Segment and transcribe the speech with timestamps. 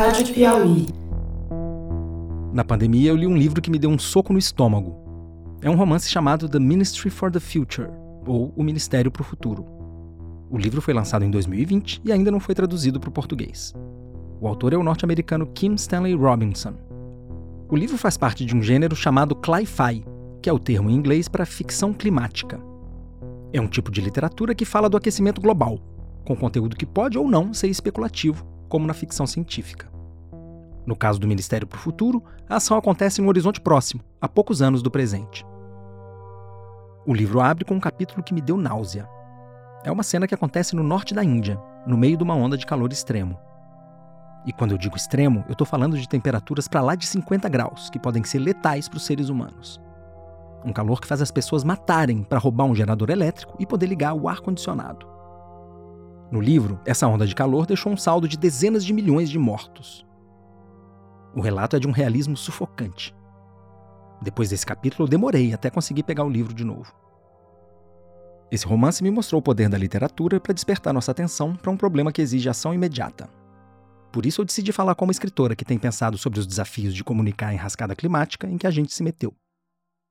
[0.00, 0.86] Rádio Piauí.
[2.54, 4.96] Na pandemia, eu li um livro que me deu um soco no estômago.
[5.60, 7.90] É um romance chamado The Ministry for the Future,
[8.26, 9.62] ou O Ministério para o Futuro.
[10.48, 13.74] O livro foi lançado em 2020 e ainda não foi traduzido para o português.
[14.40, 16.72] O autor é o norte-americano Kim Stanley Robinson.
[17.68, 20.02] O livro faz parte de um gênero chamado cli-fi,
[20.40, 22.58] que é o termo em inglês para ficção climática.
[23.52, 25.78] É um tipo de literatura que fala do aquecimento global,
[26.24, 29.90] com conteúdo que pode ou não ser especulativo, como na ficção científica.
[30.86, 34.62] No caso do Ministério para o Futuro, a ação acontece no horizonte próximo, a poucos
[34.62, 35.44] anos do presente.
[37.04, 39.08] O livro abre com um capítulo que me deu náusea.
[39.84, 42.64] É uma cena que acontece no norte da Índia, no meio de uma onda de
[42.64, 43.36] calor extremo.
[44.46, 47.90] E quando eu digo extremo, eu estou falando de temperaturas para lá de 50 graus,
[47.90, 49.80] que podem ser letais para os seres humanos.
[50.64, 54.14] Um calor que faz as pessoas matarem para roubar um gerador elétrico e poder ligar
[54.14, 55.09] o ar-condicionado.
[56.30, 60.06] No livro, essa onda de calor deixou um saldo de dezenas de milhões de mortos.
[61.34, 63.14] O relato é de um realismo sufocante.
[64.22, 66.92] Depois desse capítulo, eu demorei até conseguir pegar o livro de novo.
[68.50, 72.12] Esse romance me mostrou o poder da literatura para despertar nossa atenção para um problema
[72.12, 73.28] que exige ação imediata.
[74.12, 77.04] Por isso, eu decidi falar com uma escritora que tem pensado sobre os desafios de
[77.04, 79.34] comunicar a enrascada climática em que a gente se meteu.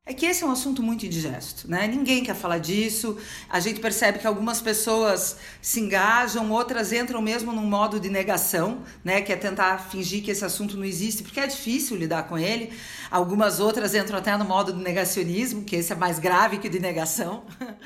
[0.06, 1.88] É que esse é um assunto muito indigesto, né?
[1.88, 3.16] Ninguém quer falar disso.
[3.48, 8.82] A gente percebe que algumas pessoas se engajam, outras entram mesmo num modo de negação,
[9.04, 9.22] né?
[9.22, 12.74] Que é tentar fingir que esse assunto não existe, porque é difícil lidar com ele.
[13.12, 16.80] Algumas outras entram até no modo de negacionismo, que esse é mais grave que de
[16.80, 17.46] negação.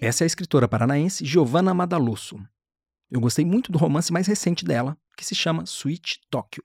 [0.00, 2.38] Essa é a escritora paranaense Giovanna Madalosso.
[3.10, 6.62] Eu gostei muito do romance mais recente dela, que se chama Sweet Tóquio.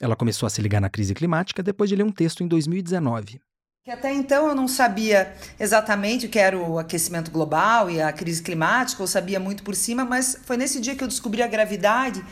[0.00, 3.40] Ela começou a se ligar na crise climática depois de ler um texto em 2019.
[3.88, 8.12] Que até então eu não sabia exatamente o que era o aquecimento global e a
[8.12, 11.46] crise climática, eu sabia muito por cima, mas foi nesse dia que eu descobri a
[11.46, 12.22] gravidade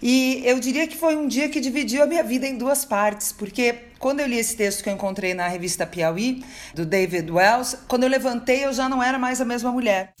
[0.00, 3.32] e eu diria que foi um dia que dividiu a minha vida em duas partes,
[3.32, 6.44] porque quando eu li esse texto que eu encontrei na revista Piauí,
[6.76, 10.14] do David Wells, quando eu levantei eu já não era mais a mesma mulher.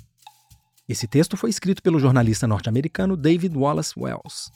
[0.88, 4.50] Esse texto foi escrito pelo jornalista norte-americano David Wallace Wells.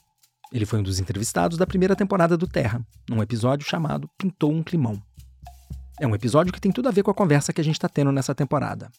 [0.53, 4.65] Ele foi um dos entrevistados da primeira temporada do Terra, num episódio chamado Pintou um
[4.65, 5.01] Climão.
[6.01, 7.89] É um episódio que tem tudo a ver com a conversa que a gente está
[7.89, 8.91] tendo nessa temporada.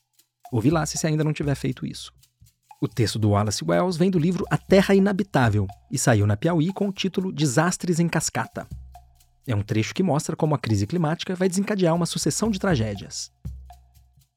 [0.52, 2.14] Ouvi lá se você ainda não tiver feito isso.
[2.82, 6.72] O texto do Wallace Wells vem do livro A Terra Inabitável e saiu na Piauí
[6.72, 8.66] com o título Desastres em Cascata.
[9.46, 13.30] É um trecho que mostra como a crise climática vai desencadear uma sucessão de tragédias.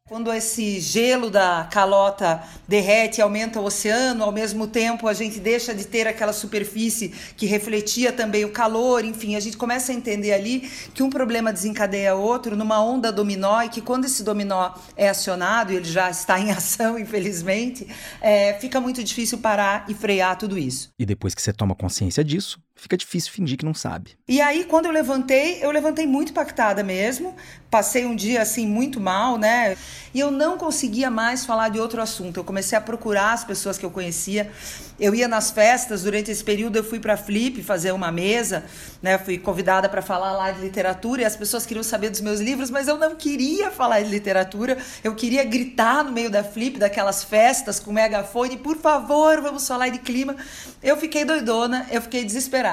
[0.08, 5.38] Quando esse gelo da calota derrete e aumenta o oceano, ao mesmo tempo a gente
[5.38, 9.94] deixa de ter aquela superfície que refletia também o calor, enfim, a gente começa a
[9.94, 10.60] entender ali
[10.94, 15.74] que um problema desencadeia outro numa onda dominó e que quando esse dominó é acionado,
[15.74, 17.86] ele já está em ação, infelizmente,
[18.22, 20.88] é, fica muito difícil parar e frear tudo isso.
[20.98, 24.16] E depois que você toma consciência disso, fica difícil fingir que não sabe.
[24.26, 27.34] E aí, quando eu levantei, eu levantei muito impactada mesmo.
[27.70, 29.76] Passei um dia assim muito mal, né?
[30.14, 32.38] E eu não conseguia mais falar de outro assunto.
[32.38, 34.50] Eu comecei a procurar as pessoas que eu conhecia.
[34.98, 38.64] Eu ia nas festas, durante esse período eu fui para Flip fazer uma mesa,
[39.02, 39.18] né?
[39.18, 42.70] Fui convidada para falar lá de literatura e as pessoas queriam saber dos meus livros,
[42.70, 44.78] mas eu não queria falar de literatura.
[45.04, 49.88] Eu queria gritar no meio da Flip, daquelas festas com megafone, por favor, vamos falar
[49.88, 50.36] de clima.
[50.82, 52.67] Eu fiquei doidona, eu fiquei desesperada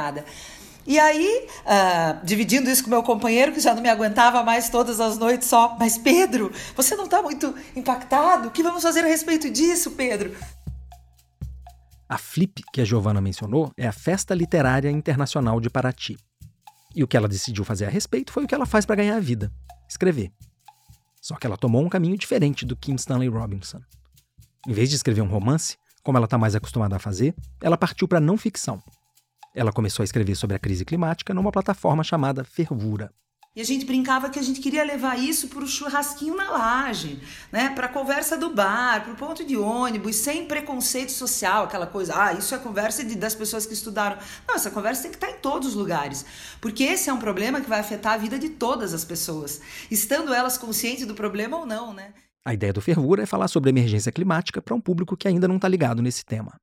[0.88, 5.00] E aí, uh, dividindo isso com meu companheiro, que já não me aguentava mais todas
[5.00, 8.50] as noites só, mas Pedro, você não está muito impactado?
[8.50, 10.36] O que vamos fazer a respeito disso, Pedro?
[12.08, 16.16] A FLIP, que a Giovana mencionou, é a Festa Literária Internacional de Paraty.
[16.96, 19.16] E o que ela decidiu fazer a respeito foi o que ela faz para ganhar
[19.16, 19.52] a vida:
[19.90, 20.32] escrever.
[21.20, 23.82] Só que ela tomou um caminho diferente do Kim Stanley Robinson.
[24.68, 28.08] Em vez de escrever um romance, como ela está mais acostumada a fazer, ela partiu
[28.08, 28.82] para não ficção,
[29.56, 33.10] ela começou a escrever sobre a crise climática numa plataforma chamada Fervura.
[33.56, 37.22] E a gente brincava que a gente queria levar isso para o churrasquinho na laje,
[37.54, 37.70] né?
[37.70, 42.22] para a conversa do bar, para o ponto de ônibus, sem preconceito social, aquela coisa,
[42.22, 44.18] ah, isso é conversa de, das pessoas que estudaram.
[44.46, 46.26] Não, essa conversa tem que estar em todos os lugares,
[46.60, 50.34] porque esse é um problema que vai afetar a vida de todas as pessoas, estando
[50.34, 51.94] elas conscientes do problema ou não.
[51.94, 52.14] Né?
[52.44, 55.56] A ideia do Fervura é falar sobre emergência climática para um público que ainda não
[55.56, 56.60] está ligado nesse tema.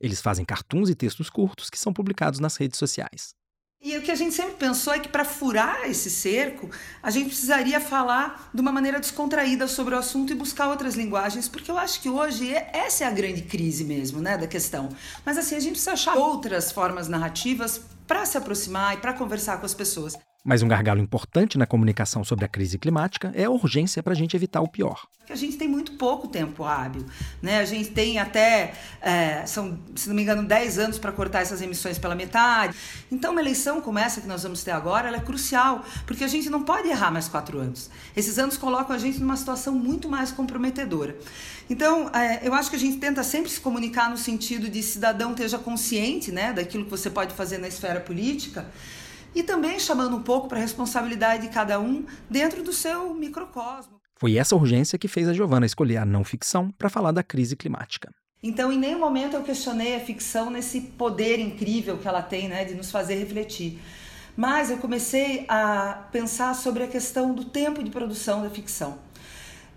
[0.00, 3.34] Eles fazem cartuns e textos curtos que são publicados nas redes sociais.
[3.80, 6.68] E o que a gente sempre pensou é que para furar esse cerco,
[7.00, 11.48] a gente precisaria falar de uma maneira descontraída sobre o assunto e buscar outras linguagens,
[11.48, 14.88] porque eu acho que hoje é, essa é a grande crise mesmo, né, da questão.
[15.24, 19.58] Mas assim, a gente precisa achar outras formas narrativas para se aproximar e para conversar
[19.58, 20.16] com as pessoas.
[20.44, 24.16] Mas um gargalo importante na comunicação sobre a crise climática é a urgência para a
[24.16, 25.06] gente evitar o pior.
[25.28, 27.04] A gente tem muito pouco tempo hábil.
[27.42, 27.58] Né?
[27.58, 31.60] A gente tem até, é, são, se não me engano, 10 anos para cortar essas
[31.60, 32.74] emissões pela metade.
[33.12, 36.48] Então, uma eleição como essa que nós vamos ter agora, é crucial, porque a gente
[36.48, 37.90] não pode errar mais quatro anos.
[38.16, 41.14] Esses anos colocam a gente numa situação muito mais comprometedora.
[41.68, 45.32] Então, é, eu acho que a gente tenta sempre se comunicar no sentido de cidadão
[45.32, 48.66] esteja consciente né, daquilo que você pode fazer na esfera política
[49.34, 54.00] e também chamando um pouco para a responsabilidade de cada um dentro do seu microcosmo.
[54.16, 57.54] Foi essa urgência que fez a Giovana escolher a não ficção para falar da crise
[57.54, 58.12] climática.
[58.42, 62.64] Então, em nenhum momento eu questionei a ficção nesse poder incrível que ela tem, né,
[62.64, 63.80] de nos fazer refletir.
[64.36, 68.98] Mas eu comecei a pensar sobre a questão do tempo de produção da ficção.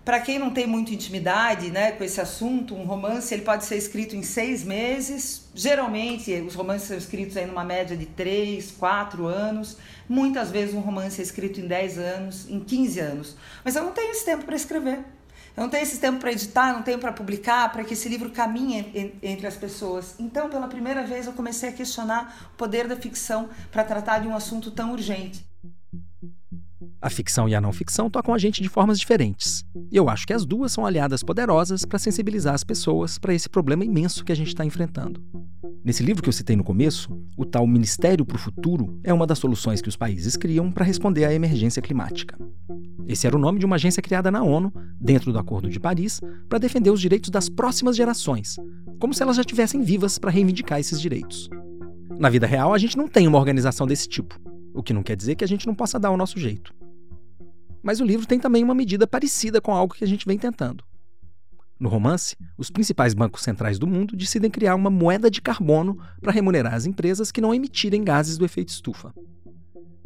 [0.04, 3.76] Para quem não tem muita intimidade né, com esse assunto, um romance ele pode ser
[3.76, 5.41] escrito em seis meses.
[5.54, 9.76] Geralmente, os romances são escritos aí numa média de três, quatro anos.
[10.08, 13.36] Muitas vezes, um romance é escrito em dez anos, em 15 anos.
[13.62, 15.00] Mas eu não tenho esse tempo para escrever.
[15.54, 18.30] Eu não tenho esse tempo para editar, não tenho para publicar, para que esse livro
[18.30, 20.14] caminhe entre as pessoas.
[20.18, 24.28] Então, pela primeira vez, eu comecei a questionar o poder da ficção para tratar de
[24.28, 25.51] um assunto tão urgente.
[27.02, 29.64] A ficção e a não ficção tocam a gente de formas diferentes.
[29.90, 33.48] E eu acho que as duas são aliadas poderosas para sensibilizar as pessoas para esse
[33.48, 35.20] problema imenso que a gente está enfrentando.
[35.84, 39.26] Nesse livro que eu citei no começo, o tal Ministério para o Futuro é uma
[39.26, 42.38] das soluções que os países criam para responder à emergência climática.
[43.08, 46.20] Esse era o nome de uma agência criada na ONU, dentro do Acordo de Paris,
[46.48, 48.60] para defender os direitos das próximas gerações,
[49.00, 51.50] como se elas já estivessem vivas para reivindicar esses direitos.
[52.16, 54.40] Na vida real, a gente não tem uma organização desse tipo,
[54.72, 56.72] o que não quer dizer que a gente não possa dar o nosso jeito.
[57.82, 60.84] Mas o livro tem também uma medida parecida com algo que a gente vem tentando.
[61.78, 66.30] No romance, os principais bancos centrais do mundo decidem criar uma moeda de carbono para
[66.30, 69.12] remunerar as empresas que não emitirem gases do efeito estufa.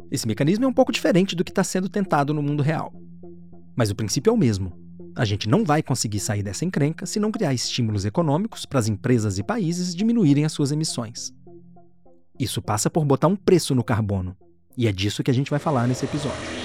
[0.09, 2.91] Esse mecanismo é um pouco diferente do que está sendo tentado no mundo real.
[3.75, 4.73] Mas o princípio é o mesmo.
[5.15, 8.87] A gente não vai conseguir sair dessa encrenca se não criar estímulos econômicos para as
[8.87, 11.31] empresas e países diminuírem as suas emissões.
[12.39, 14.35] Isso passa por botar um preço no carbono,
[14.75, 16.56] e é disso que a gente vai falar nesse episódio.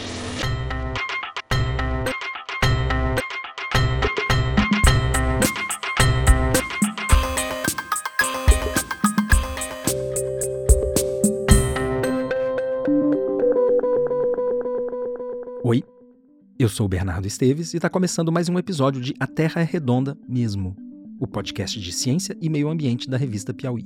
[16.62, 19.64] Eu sou o Bernardo Esteves e está começando mais um episódio de A Terra é
[19.64, 20.76] Redonda Mesmo,
[21.18, 23.84] o podcast de ciência e meio ambiente da revista Piauí.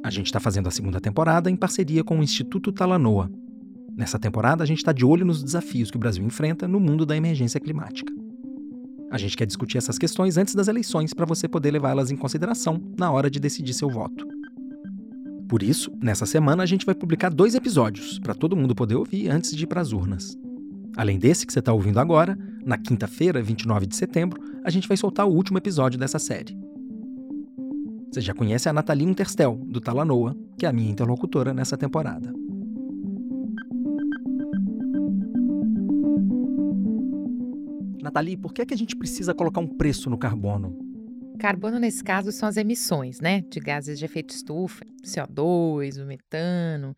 [0.00, 3.28] A gente está fazendo a segunda temporada em parceria com o Instituto Talanoa.
[3.96, 7.04] Nessa temporada, a gente está de olho nos desafios que o Brasil enfrenta no mundo
[7.04, 8.12] da emergência climática.
[9.10, 12.80] A gente quer discutir essas questões antes das eleições para você poder levá-las em consideração
[12.96, 14.24] na hora de decidir seu voto.
[15.48, 19.28] Por isso, nessa semana a gente vai publicar dois episódios para todo mundo poder ouvir
[19.28, 20.38] antes de ir para as urnas.
[20.96, 24.96] Além desse que você está ouvindo agora, na quinta-feira, 29 de setembro, a gente vai
[24.96, 26.56] soltar o último episódio dessa série.
[28.12, 32.32] Você já conhece a Nathalie Unterstel, do Talanoa, que é a minha interlocutora nessa temporada.
[38.02, 40.76] Nathalie, por que, é que a gente precisa colocar um preço no carbono?
[41.38, 43.40] Carbono, nesse caso, são as emissões, né?
[43.48, 46.96] De gases de efeito estufa, CO2, o metano.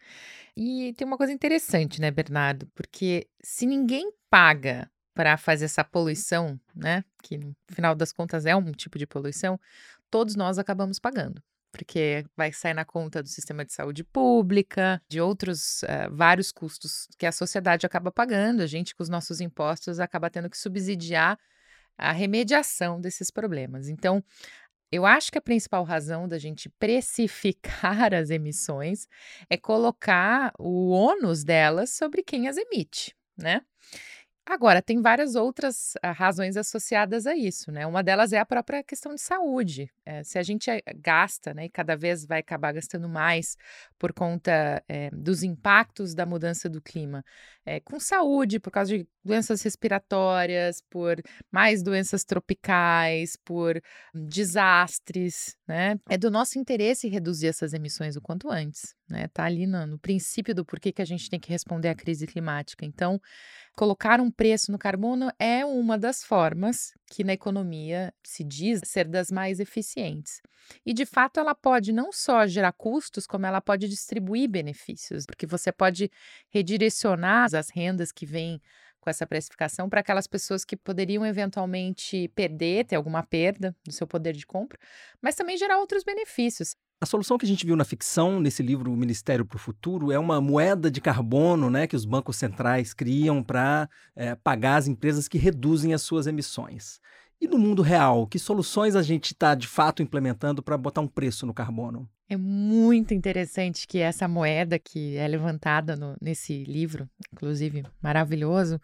[0.56, 2.66] E tem uma coisa interessante, né, Bernardo?
[2.74, 8.54] Porque se ninguém paga para fazer essa poluição, né, que no final das contas é
[8.54, 9.58] um tipo de poluição,
[10.10, 11.42] todos nós acabamos pagando.
[11.70, 17.08] Porque vai sair na conta do sistema de saúde pública, de outros uh, vários custos
[17.18, 21.36] que a sociedade acaba pagando, a gente, com os nossos impostos, acaba tendo que subsidiar
[21.98, 23.88] a remediação desses problemas.
[23.88, 24.22] Então,
[24.94, 29.08] eu acho que a principal razão da gente precificar as emissões
[29.50, 33.60] é colocar o ônus delas sobre quem as emite, né?
[34.46, 37.86] Agora, tem várias outras uh, razões associadas a isso, né?
[37.86, 39.90] Uma delas é a própria questão de saúde.
[40.04, 43.56] É, se a gente eh, gasta, né, e cada vez vai acabar gastando mais
[43.98, 47.24] por conta é, dos impactos da mudança do clima,
[47.66, 51.16] é, com saúde, por causa de doenças respiratórias, por
[51.50, 53.80] mais doenças tropicais, por
[54.14, 55.98] desastres, né?
[56.08, 59.28] É do nosso interesse reduzir essas emissões o quanto antes, né?
[59.28, 62.26] Tá ali no, no princípio do porquê que a gente tem que responder à crise
[62.26, 62.84] climática.
[62.84, 63.20] Então,
[63.76, 69.06] Colocar um preço no carbono é uma das formas que na economia se diz ser
[69.06, 70.42] das mais eficientes.
[70.84, 75.46] E de fato ela pode não só gerar custos, como ela pode distribuir benefícios, porque
[75.46, 76.10] você pode
[76.50, 78.60] redirecionar as rendas que vêm
[79.04, 84.06] com essa precificação para aquelas pessoas que poderiam eventualmente perder, ter alguma perda do seu
[84.06, 84.78] poder de compra,
[85.20, 86.74] mas também gerar outros benefícios.
[87.00, 90.10] A solução que a gente viu na ficção, nesse livro O Ministério para o Futuro,
[90.10, 94.86] é uma moeda de carbono né, que os bancos centrais criam para é, pagar as
[94.86, 96.98] empresas que reduzem as suas emissões.
[97.44, 101.06] E no mundo real, que soluções a gente está de fato implementando para botar um
[101.06, 102.08] preço no carbono?
[102.26, 108.80] É muito interessante que essa moeda que é levantada no, nesse livro, inclusive maravilhoso,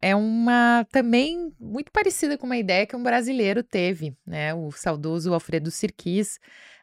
[0.00, 4.54] é uma também muito parecida com uma ideia que um brasileiro teve, né?
[4.54, 6.38] O saudoso Alfredo Sirquis,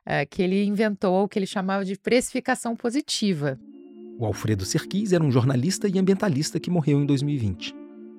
[0.06, 3.58] uh, que ele inventou o que ele chamava de precificação positiva.
[4.20, 7.74] O Alfredo Sirquis era um jornalista e ambientalista que morreu em 2020.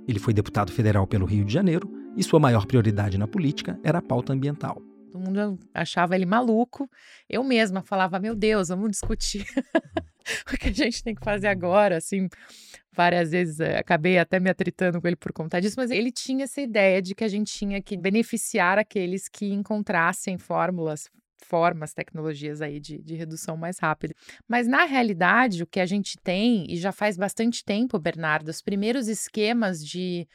[0.08, 3.98] Ele foi deputado federal pelo Rio de Janeiro e sua maior prioridade na política era
[3.98, 4.82] a pauta ambiental.
[5.10, 6.88] Todo mundo achava ele maluco.
[7.28, 9.44] Eu mesma falava: Meu Deus, vamos discutir
[10.52, 11.96] o que a gente tem que fazer agora.
[11.96, 12.28] Assim,
[12.92, 16.44] várias vezes eh, acabei até me atritando com ele por conta disso, mas ele tinha
[16.44, 21.08] essa ideia de que a gente tinha que beneficiar aqueles que encontrassem fórmulas
[21.44, 24.14] formas, tecnologias aí de, de redução mais rápida.
[24.48, 28.62] Mas na realidade, o que a gente tem, e já faz bastante tempo, Bernardo, os
[28.62, 30.26] primeiros esquemas de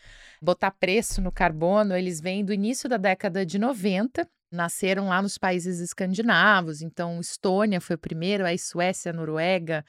[0.41, 5.37] botar preço no carbono, eles vêm do início da década de 90, nasceram lá nos
[5.37, 9.85] países escandinavos, então Estônia foi o primeiro, aí Suécia, Noruega,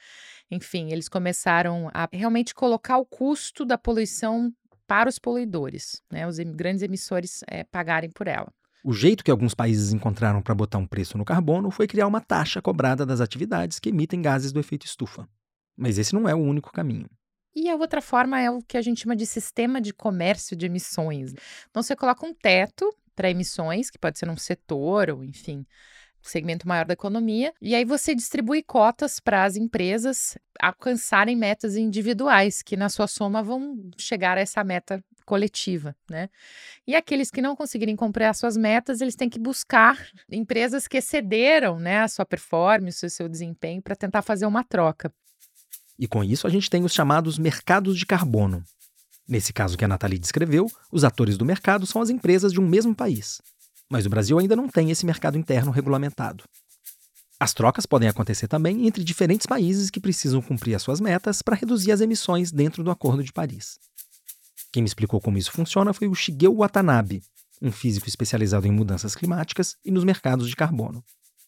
[0.51, 4.51] enfim, eles começaram a realmente colocar o custo da poluição
[4.85, 8.51] para os poluidores, né, os grandes emissores é, pagarem por ela.
[8.83, 12.21] O jeito que alguns países encontraram para botar um preço no carbono foi criar uma
[12.21, 15.27] taxa cobrada das atividades que emitem gases do efeito estufa.
[15.75, 17.09] Mas esse não é o único caminho.
[17.55, 20.67] E a outra forma é o que a gente chama de sistema de comércio de
[20.67, 21.33] emissões.
[21.69, 25.65] Então você coloca um teto para emissões, que pode ser num setor ou, enfim,
[26.21, 32.61] segmento maior da economia, e aí você distribui cotas para as empresas alcançarem metas individuais,
[32.61, 36.29] que na sua soma vão chegar a essa meta coletiva, né?
[36.87, 40.97] E aqueles que não conseguirem cumprir as suas metas, eles têm que buscar empresas que
[40.97, 45.13] excederam, né, a sua performance, o seu desempenho para tentar fazer uma troca.
[45.99, 48.63] E com isso a gente tem os chamados mercados de carbono,
[49.27, 52.67] Nesse caso que a Nathalie descreveu, os atores do mercado são as empresas de um
[52.67, 53.41] mesmo país.
[53.89, 56.45] Mas o Brasil ainda não tem esse mercado interno regulamentado.
[57.37, 61.57] As trocas podem acontecer também entre diferentes países que precisam cumprir as suas metas para
[61.57, 63.77] reduzir as emissões dentro do Acordo de Paris.
[64.77, 67.23] Quem me explicou como isso funciona foi o Shigeo Watanabe,
[67.59, 71.03] um físico especializado em mudanças climáticas e nos mercados de carbono.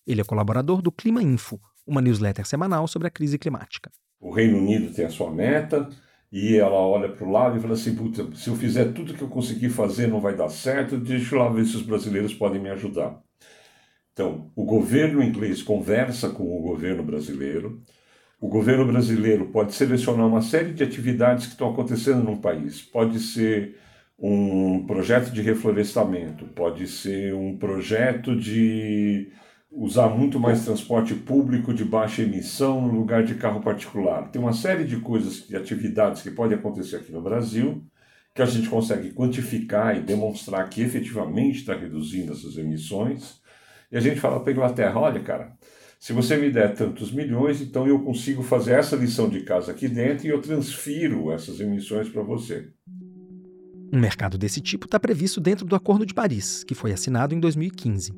[0.08, 3.92] Ele é colaborador do Clima Info, uma newsletter semanal sobre a crise climática.
[4.20, 5.88] O Reino Unido tem a sua meta,
[6.32, 7.96] e ela olha para o lado e fala assim:
[8.34, 11.50] se eu fizer tudo que eu conseguir fazer não vai dar certo, deixa eu lá
[11.50, 13.22] ver se os brasileiros podem me ajudar.
[14.12, 17.80] Então, o governo inglês conversa com o governo brasileiro.
[18.40, 22.82] O governo brasileiro pode selecionar uma série de atividades que estão acontecendo no país.
[22.82, 23.76] Pode ser
[24.18, 29.30] um projeto de reflorestamento, pode ser um projeto de
[29.70, 34.32] usar muito mais transporte público de baixa emissão no lugar de carro particular.
[34.32, 37.84] Tem uma série de coisas, de atividades que podem acontecer aqui no Brasil,
[38.34, 43.42] que a gente consegue quantificar e demonstrar que efetivamente está reduzindo essas emissões.
[43.92, 45.58] E a gente fala para a Inglaterra: olha, cara,
[46.00, 49.90] se você me der tantos milhões, então eu consigo fazer essa lição de casa aqui
[49.90, 52.70] dentro e eu transfiro essas emissões para você.
[53.92, 57.40] Um mercado desse tipo está previsto dentro do Acordo de Paris, que foi assinado em
[57.40, 58.14] 2015.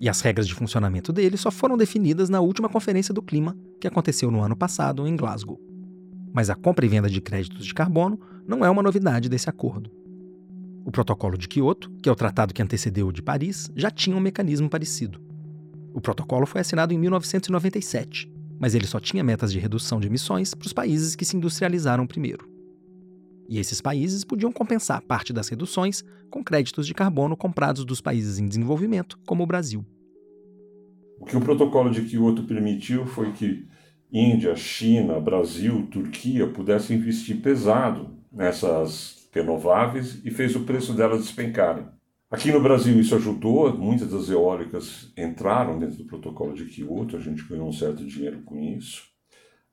[0.00, 3.88] E as regras de funcionamento dele só foram definidas na última Conferência do Clima, que
[3.88, 5.58] aconteceu no ano passado em Glasgow.
[6.32, 9.90] Mas a compra e venda de créditos de carbono não é uma novidade desse acordo.
[10.84, 14.16] O Protocolo de Quioto, que é o tratado que antecedeu o de Paris, já tinha
[14.16, 15.31] um mecanismo parecido.
[15.94, 20.54] O protocolo foi assinado em 1997, mas ele só tinha metas de redução de emissões
[20.54, 22.48] para os países que se industrializaram primeiro.
[23.48, 28.38] E esses países podiam compensar parte das reduções com créditos de carbono comprados dos países
[28.38, 29.84] em desenvolvimento, como o Brasil.
[31.18, 33.66] O que o protocolo de Kyoto permitiu foi que
[34.10, 41.86] Índia, China, Brasil, Turquia pudessem investir pesado nessas renováveis e fez o preço delas despencarem.
[42.32, 47.20] Aqui no Brasil isso ajudou, muitas das eólicas entraram dentro do protocolo de Kyoto, a
[47.20, 49.02] gente ganhou um certo dinheiro com isso.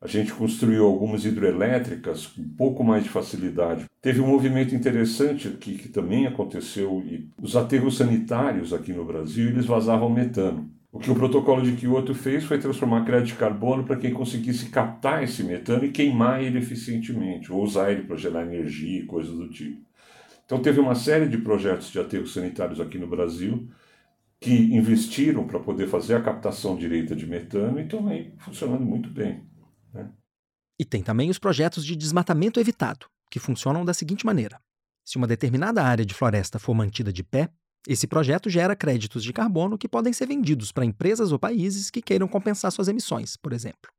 [0.02, 3.86] A gente construiu algumas hidrelétricas com um pouco mais de facilidade.
[4.02, 9.48] Teve um movimento interessante aqui que também aconteceu e os aterros sanitários aqui no Brasil,
[9.48, 10.70] eles vazavam metano.
[10.92, 14.70] O que o protocolo de Kyoto fez foi transformar crédito de carbono para quem conseguisse
[14.70, 19.34] captar esse metano e queimar ele eficientemente, ou usar ele para gerar energia e coisas
[19.34, 19.89] do tipo.
[20.50, 23.70] Então teve uma série de projetos de aterros sanitários aqui no Brasil
[24.40, 29.48] que investiram para poder fazer a captação direita de metano e aí funcionando muito bem.
[29.94, 30.10] Né?
[30.80, 34.60] E tem também os projetos de desmatamento evitado, que funcionam da seguinte maneira:
[35.06, 37.52] se uma determinada área de floresta for mantida de pé,
[37.88, 42.02] Esse projeto gera créditos de carbono que podem ser vendidos para empresas ou países que
[42.02, 43.92] queiram compensar suas emissões, por exemplo.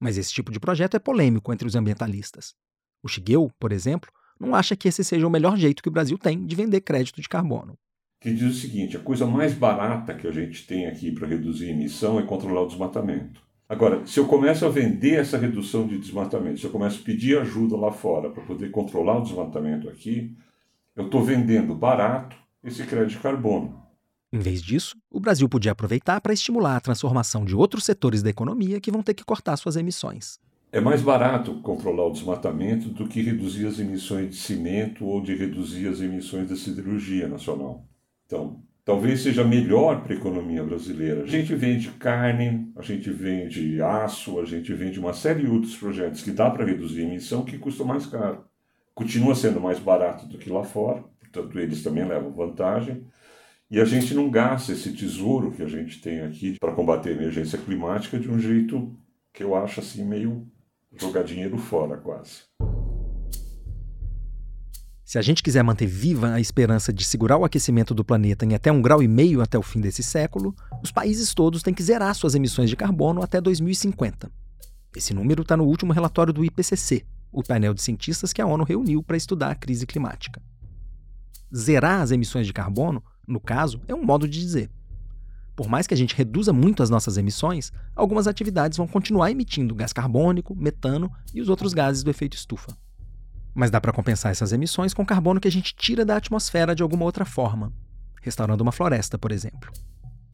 [0.00, 2.54] Mas esse tipo de projeto é polêmico entre os ambientalistas.
[3.02, 6.18] O Shigeu, por exemplo, não acha que esse seja o melhor jeito que o Brasil
[6.18, 7.76] tem de vender crédito de carbono.
[8.20, 11.68] Que diz o seguinte: a coisa mais barata que a gente tem aqui para reduzir
[11.68, 13.40] a emissão é controlar o desmatamento.
[13.68, 17.36] Agora, se eu começo a vender essa redução de desmatamento, se eu começo a pedir
[17.38, 20.36] ajuda lá fora para poder controlar o desmatamento aqui,
[20.94, 23.82] eu estou vendendo barato esse crédito de carbono.
[24.32, 28.30] Em vez disso, o Brasil podia aproveitar para estimular a transformação de outros setores da
[28.30, 30.38] economia que vão ter que cortar suas emissões.
[30.72, 35.34] É mais barato controlar o desmatamento do que reduzir as emissões de cimento ou de
[35.34, 37.86] reduzir as emissões da siderurgia nacional.
[38.26, 41.22] Então, talvez seja melhor para a economia brasileira.
[41.22, 45.76] A gente vende carne, a gente vende aço, a gente vende uma série de outros
[45.76, 48.44] projetos que dá para reduzir a emissão que custam mais caro.
[48.92, 53.06] Continua sendo mais barato do que lá fora, portanto, eles também levam vantagem.
[53.70, 57.12] E a gente não gasta esse tesouro que a gente tem aqui para combater a
[57.12, 58.96] emergência climática de um jeito
[59.32, 60.46] que eu acho assim meio
[60.94, 62.42] jogar dinheiro fora quase.
[65.04, 68.54] Se a gente quiser manter viva a esperança de segurar o aquecimento do planeta em
[68.54, 71.82] até um grau e meio até o fim desse século, os países todos têm que
[71.82, 74.30] zerar suas emissões de carbono até 2050.
[74.96, 78.64] Esse número está no último relatório do IPCC, o painel de cientistas que a ONU
[78.64, 80.42] reuniu para estudar a crise climática.
[81.54, 84.70] Zerar as emissões de carbono, no caso, é um modo de dizer.
[85.56, 89.74] Por mais que a gente reduza muito as nossas emissões, algumas atividades vão continuar emitindo
[89.74, 92.76] gás carbônico, metano e os outros gases do efeito estufa.
[93.54, 96.82] Mas dá para compensar essas emissões com carbono que a gente tira da atmosfera de
[96.82, 97.72] alguma outra forma,
[98.20, 99.72] restaurando uma floresta, por exemplo.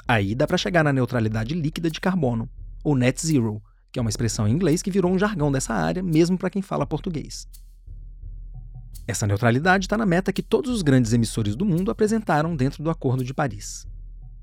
[0.09, 2.51] Aí dá para chegar na neutralidade líquida de carbono,
[2.83, 3.63] ou net zero,
[3.93, 6.63] que é uma expressão em inglês que virou um jargão dessa área, mesmo para quem
[6.63, 7.47] fala português.
[9.07, 12.91] Essa neutralidade está na meta que todos os grandes emissores do mundo apresentaram dentro do
[12.91, 13.87] Acordo de Paris.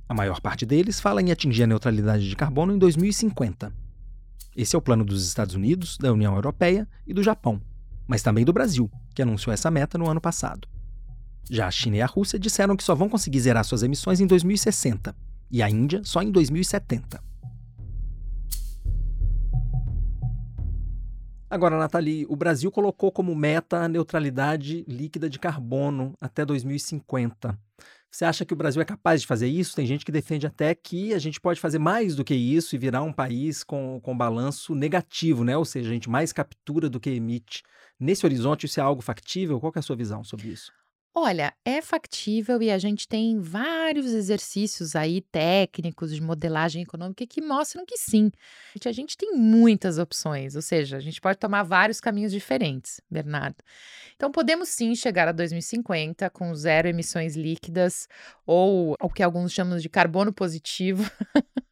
[0.10, 3.72] A maior parte deles fala em atingir a neutralidade de carbono em 2050.
[4.58, 7.62] Esse é o plano dos Estados Unidos, da União Europeia e do Japão,
[8.08, 10.68] mas também do Brasil, que anunciou essa meta no ano passado.
[11.48, 14.25] Já a China e a Rússia disseram que só vão conseguir zerar suas emissões em
[14.25, 15.16] 2060
[15.51, 17.22] e a Índia só em 2070.
[21.48, 27.56] Agora, Nathalie, o Brasil colocou como meta a neutralidade líquida de carbono até 2050.
[28.12, 29.76] Você acha que o Brasil é capaz de fazer isso?
[29.76, 32.80] Tem gente que defende até que a gente pode fazer mais do que isso e
[32.80, 35.56] virar um país com, com balanço negativo, né?
[35.56, 37.62] Ou seja, a gente mais captura do que emite.
[38.00, 39.60] Nesse horizonte, isso é algo factível?
[39.60, 40.79] Qual é a sua visão sobre isso?
[41.13, 47.41] Olha, é factível e a gente tem vários exercícios aí técnicos de modelagem econômica que
[47.41, 48.32] mostram que sim.
[48.86, 53.58] A gente tem muitas opções, ou seja, a gente pode tomar vários caminhos diferentes, Bernardo.
[54.15, 58.08] Então, podemos sim chegar a 2050 com zero emissões líquidas
[58.45, 61.10] ou o que alguns chamam de carbono positivo.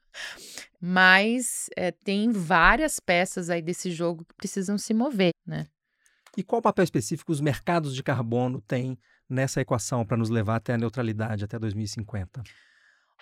[0.82, 5.68] Mas é, tem várias peças aí desse jogo que precisam se mover, né?
[6.36, 8.98] E qual papel específico os mercados de carbono têm
[9.30, 12.44] nessa equação para nos levar até a neutralidade até 2050?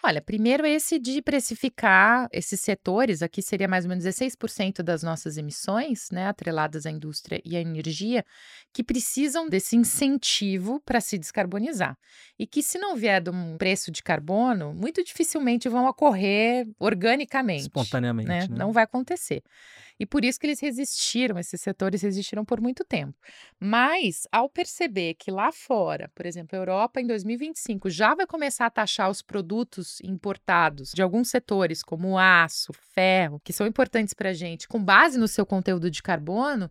[0.03, 5.35] Olha, primeiro esse de precificar esses setores, aqui seria mais ou menos 16% das nossas
[5.35, 8.23] emissões, né, atreladas à indústria e à energia,
[8.71, 11.97] que precisam desse incentivo para se descarbonizar.
[12.37, 17.63] E que, se não vier de um preço de carbono, muito dificilmente vão ocorrer organicamente.
[17.63, 18.27] Espontaneamente.
[18.27, 18.41] Né?
[18.41, 18.55] Né?
[18.55, 19.41] Não vai acontecer.
[19.99, 23.17] E por isso que eles resistiram, esses setores resistiram por muito tempo.
[23.59, 28.65] Mas, ao perceber que lá fora, por exemplo, a Europa em 2025 já vai começar
[28.65, 34.29] a taxar os produtos importados de alguns setores, como aço, ferro, que são importantes para
[34.29, 36.69] a gente, com base no seu conteúdo de carbono,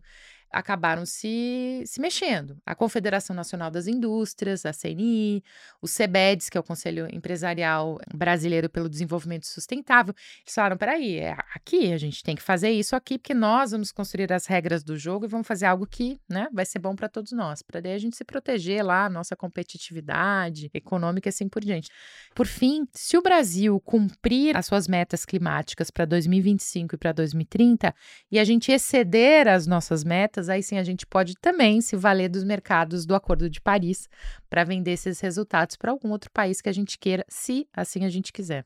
[0.55, 2.57] acabaram se, se mexendo.
[2.65, 5.43] A Confederação Nacional das Indústrias, a CNI,
[5.81, 11.35] o CEBEDS, que é o Conselho Empresarial Brasileiro pelo Desenvolvimento Sustentável, eles falaram: peraí, é
[11.53, 14.97] aqui, a gente tem que fazer isso aqui, porque nós vamos construir as regras do
[14.97, 17.93] jogo e vamos fazer algo que né, vai ser bom para todos nós, para daí
[17.93, 21.89] a gente se proteger lá, nossa competitividade econômica e assim por diante.
[22.33, 27.93] Por fim, se o Brasil cumprir as suas metas climáticas para 2025 e para 2030
[28.31, 32.29] e a gente exceder as nossas metas, aí sim a gente pode também se valer
[32.29, 34.07] dos mercados do Acordo de Paris
[34.49, 38.09] para vender esses resultados para algum outro país que a gente queira, se assim a
[38.09, 38.65] gente quiser.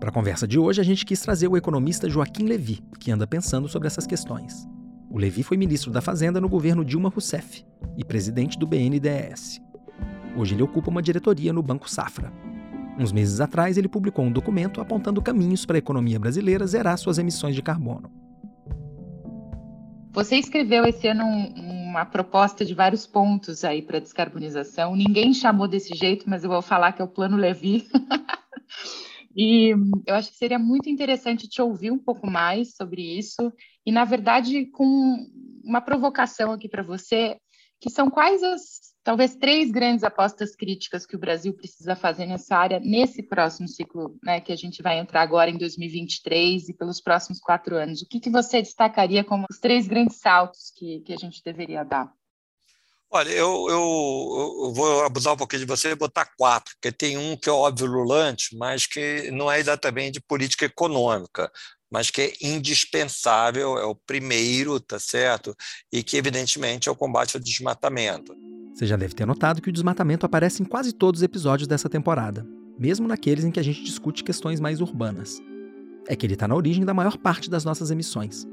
[0.00, 3.26] Para a conversa de hoje, a gente quis trazer o economista Joaquim Levy, que anda
[3.26, 4.66] pensando sobre essas questões.
[5.08, 7.64] O Levy foi ministro da Fazenda no governo Dilma Rousseff
[7.96, 9.60] e presidente do BNDES.
[10.36, 12.32] Hoje ele ocupa uma diretoria no Banco Safra.
[12.98, 17.18] Uns meses atrás, ele publicou um documento apontando caminhos para a economia brasileira zerar suas
[17.18, 18.21] emissões de carbono.
[20.12, 24.94] Você escreveu esse ano um, uma proposta de vários pontos aí para descarbonização.
[24.94, 27.88] Ninguém chamou desse jeito, mas eu vou falar que é o Plano Levi.
[29.34, 29.70] e
[30.06, 33.50] eu acho que seria muito interessante te ouvir um pouco mais sobre isso.
[33.86, 35.16] E, na verdade, com
[35.64, 37.38] uma provocação aqui para você,
[37.80, 42.56] que são quais as talvez três grandes apostas críticas que o Brasil precisa fazer nessa
[42.56, 47.00] área nesse próximo ciclo, né, que a gente vai entrar agora em 2023 e pelos
[47.00, 48.02] próximos quatro anos.
[48.02, 51.84] O que, que você destacaria como os três grandes saltos que, que a gente deveria
[51.84, 52.12] dar?
[53.14, 57.18] Olha, eu, eu, eu, vou abusar um pouquinho de você e botar quatro, porque tem
[57.18, 61.52] um que é óbvio lulante, mas que não é exatamente de política econômica,
[61.90, 65.54] mas que é indispensável, é o primeiro, tá certo?
[65.92, 68.34] E que, evidentemente, é o combate ao desmatamento.
[68.72, 71.88] Você já deve ter notado que o desmatamento aparece em quase todos os episódios dessa
[71.88, 72.46] temporada,
[72.78, 75.40] mesmo naqueles em que a gente discute questões mais urbanas.
[76.08, 78.46] É que ele está na origem da maior parte das nossas emissões.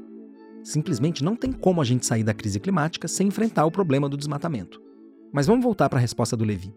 [0.62, 4.16] Simplesmente não tem como a gente sair da crise climática sem enfrentar o problema do
[4.16, 4.80] desmatamento.
[5.32, 6.74] Mas vamos voltar para a resposta do Levi.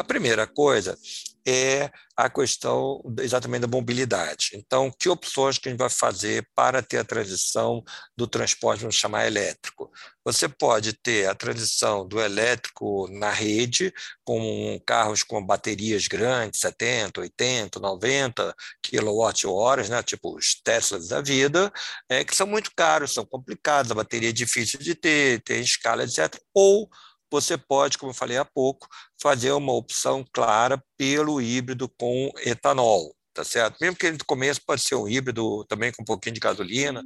[0.00, 0.98] A primeira coisa
[1.46, 4.52] é a questão exatamente da mobilidade.
[4.54, 7.84] Então, que opções que a gente vai fazer para ter a transição
[8.16, 9.92] do transporte, vamos chamar elétrico?
[10.24, 13.92] Você pode ter a transição do elétrico na rede,
[14.24, 20.02] com carros com baterias grandes, 70, 80, 90 kWh, né?
[20.02, 21.70] tipo os Teslas da vida,
[22.08, 26.04] é, que são muito caros, são complicados, a bateria é difícil de ter, tem escala,
[26.04, 26.40] etc.
[26.54, 26.88] Ou
[27.30, 28.88] você pode, como eu falei há pouco,
[29.20, 33.76] fazer uma opção clara pelo híbrido com etanol, tá certo?
[33.80, 37.02] Mesmo que no começo pode ser um híbrido também com um pouquinho de gasolina.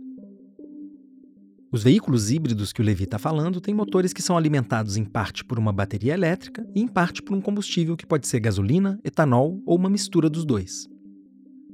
[1.70, 5.44] Os veículos híbridos que o Levi está falando têm motores que são alimentados em parte
[5.44, 9.60] por uma bateria elétrica e em parte por um combustível que pode ser gasolina, etanol
[9.66, 10.86] ou uma mistura dos dois.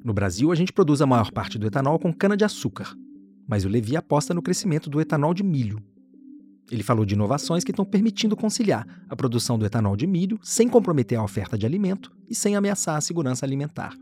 [0.03, 2.97] No Brasil, a gente produz a maior parte do etanol com cana-de-açúcar,
[3.47, 5.83] mas o Levi aposta no crescimento do etanol de milho,
[6.71, 10.69] ele falou de inovações que estão permitindo conciliar a produção do etanol de milho sem
[10.69, 13.95] comprometer a oferta de alimento e sem ameaçar a segurança alimentar.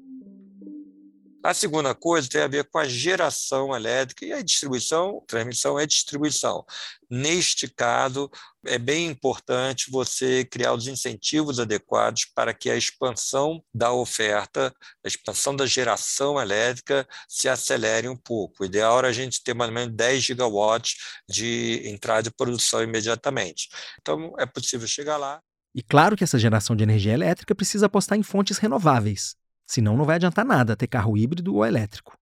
[1.42, 5.86] A segunda coisa tem a ver com a geração elétrica e a distribuição, transmissão é
[5.86, 6.64] distribuição.
[7.08, 8.28] Neste caso,
[8.66, 14.74] é bem importante você criar os incentivos adequados para que a expansão da oferta,
[15.04, 18.62] a expansão da geração elétrica se acelere um pouco.
[18.62, 20.96] O ideal era a gente ter mais ou menos 10 gigawatts
[21.28, 23.68] de entrada de produção imediatamente.
[24.00, 25.40] Então, é possível chegar lá.
[25.72, 29.36] E claro que essa geração de energia elétrica precisa apostar em fontes renováveis,
[29.68, 32.16] Senão não vai adiantar nada ter carro híbrido ou elétrico.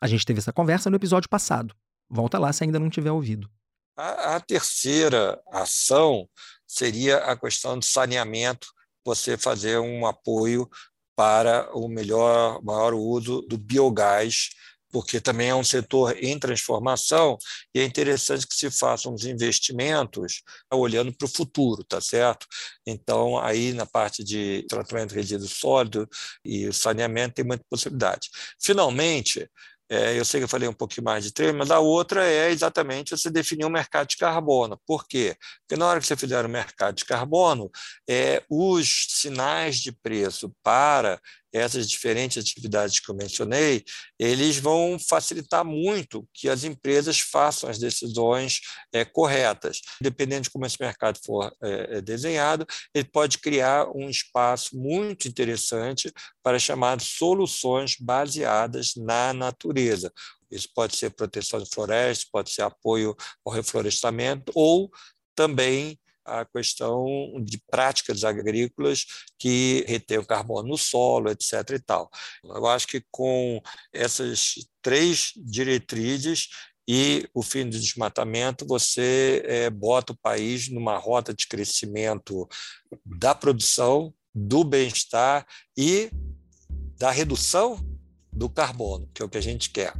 [0.00, 1.74] A gente teve essa conversa no episódio passado.
[2.08, 3.50] Volta lá se ainda não tiver ouvido.
[3.96, 6.26] A, a terceira ação
[6.66, 8.68] seria a questão do saneamento,
[9.04, 10.68] você fazer um apoio
[11.14, 14.50] para o melhor, maior uso do biogás
[14.90, 17.36] porque também é um setor em transformação
[17.74, 22.46] e é interessante que se façam os investimentos olhando para o futuro, tá certo?
[22.86, 26.08] Então, aí na parte de tratamento de resíduo sólido
[26.44, 28.30] e saneamento tem muita possibilidade.
[28.60, 29.48] Finalmente,
[29.90, 32.50] é, eu sei que eu falei um pouquinho mais de três, mas a outra é
[32.50, 34.78] exatamente você definir o um mercado de carbono.
[34.86, 35.34] Por quê?
[35.60, 37.70] Porque na hora que você fizer o mercado de carbono,
[38.08, 41.18] é, os sinais de preço para
[41.52, 43.84] essas diferentes atividades que eu mencionei,
[44.18, 48.60] eles vão facilitar muito que as empresas façam as decisões
[48.92, 49.80] é, corretas.
[50.00, 56.12] Dependendo de como esse mercado for é, desenhado, ele pode criar um espaço muito interessante
[56.42, 60.12] para chamar soluções baseadas na natureza.
[60.50, 64.90] Isso pode ser proteção de florestas, pode ser apoio ao reflorestamento ou
[65.34, 67.04] também a questão
[67.42, 69.04] de práticas agrícolas
[69.38, 71.52] que retêm o carbono no solo, etc.
[71.70, 72.10] E tal.
[72.44, 73.60] Eu acho que com
[73.92, 76.48] essas três diretrizes
[76.88, 82.48] e o fim do desmatamento, você é, bota o país numa rota de crescimento
[83.04, 86.10] da produção, do bem-estar e
[86.96, 87.78] da redução
[88.32, 89.92] do carbono, que é o que a gente quer.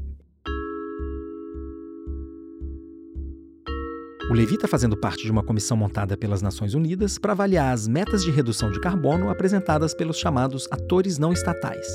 [4.31, 7.89] O Levi está fazendo parte de uma comissão montada pelas Nações Unidas para avaliar as
[7.89, 11.87] metas de redução de carbono apresentadas pelos chamados atores não estatais.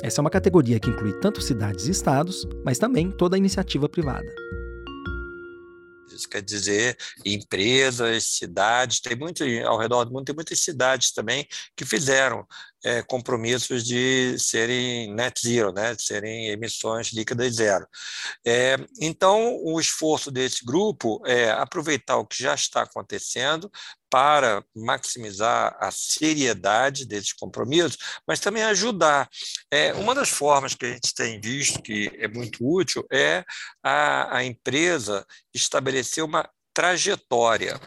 [0.00, 3.88] Essa é uma categoria que inclui tanto cidades e estados, mas também toda a iniciativa
[3.88, 4.32] privada.
[6.08, 11.48] Isso quer dizer empresas, cidades, tem muito ao redor do mundo, tem muitas cidades também
[11.76, 12.46] que fizeram
[12.86, 17.84] é, compromissos de serem net zero, né, de serem emissões líquidas zero.
[18.46, 23.68] É, então, o esforço desse grupo é aproveitar o que já está acontecendo
[24.08, 29.28] para maximizar a seriedade desses compromissos, mas também ajudar.
[29.68, 33.44] É, uma das formas que a gente tem visto que é muito útil é
[33.82, 37.80] a, a empresa estabelecer uma trajetória,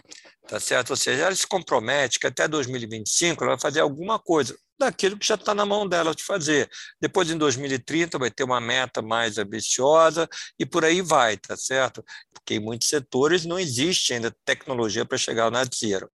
[0.45, 0.89] tá certo?
[0.89, 5.27] Ou seja, ela se compromete que até 2025 ela vai fazer alguma coisa daquilo que
[5.27, 6.69] já está na mão dela de fazer.
[7.01, 12.03] Depois, em 2030, vai ter uma meta mais ambiciosa e por aí vai, tá certo?
[12.33, 16.09] Porque em muitos setores não existe ainda tecnologia para chegar net zero.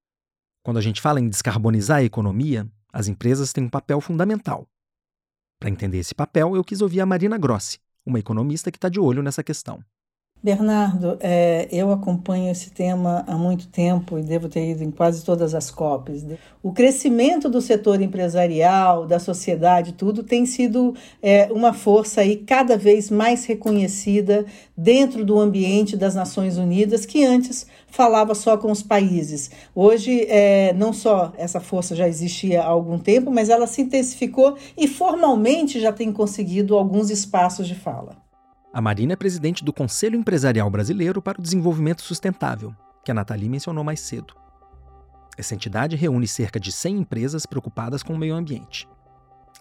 [0.63, 4.67] Quando a gente fala em descarbonizar a economia, as empresas têm um papel fundamental.
[5.59, 8.99] Para entender esse papel, eu quis ouvir a Marina Grossi, uma economista que está de
[8.99, 9.83] olho nessa questão.
[10.45, 15.25] Bernardo, é, eu acompanho esse tema há muito tempo e devo ter ido em quase
[15.25, 16.23] todas as COPs.
[16.61, 22.77] O crescimento do setor empresarial, da sociedade, tudo tem sido é, uma força aí cada
[22.77, 24.45] vez mais reconhecida
[24.77, 29.49] dentro do ambiente das Nações Unidas, que antes falava só com os países.
[29.73, 34.55] Hoje, é, não só essa força já existia há algum tempo, mas ela se intensificou
[34.77, 38.24] e formalmente já tem conseguido alguns espaços de fala.
[38.75, 43.47] A Marina é presidente do Conselho Empresarial Brasileiro para o Desenvolvimento Sustentável, que a Nathalie
[43.47, 44.35] mencionou mais cedo.
[45.37, 48.85] Essa entidade reúne cerca de 100 empresas preocupadas com o meio ambiente.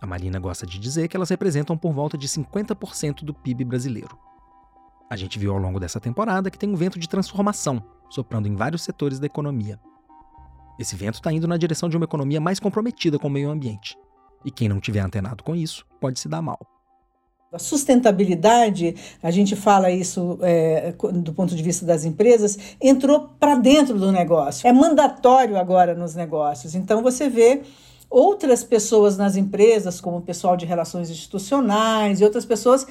[0.01, 4.19] A Marina gosta de dizer que elas representam por volta de 50% do PIB brasileiro.
[5.09, 8.57] A gente viu ao longo dessa temporada que tem um vento de transformação soprando em
[8.57, 9.79] vários setores da economia.
[10.77, 13.97] Esse vento está indo na direção de uma economia mais comprometida com o meio ambiente.
[14.45, 16.74] E quem não tiver antenado com isso pode se dar mal.
[17.55, 23.55] A sustentabilidade, a gente fala isso é, do ponto de vista das empresas, entrou para
[23.55, 24.67] dentro do negócio.
[24.67, 26.75] É mandatório agora nos negócios.
[26.75, 27.63] Então você vê
[28.11, 32.87] outras pessoas nas empresas, como o pessoal de relações institucionais e outras pessoas,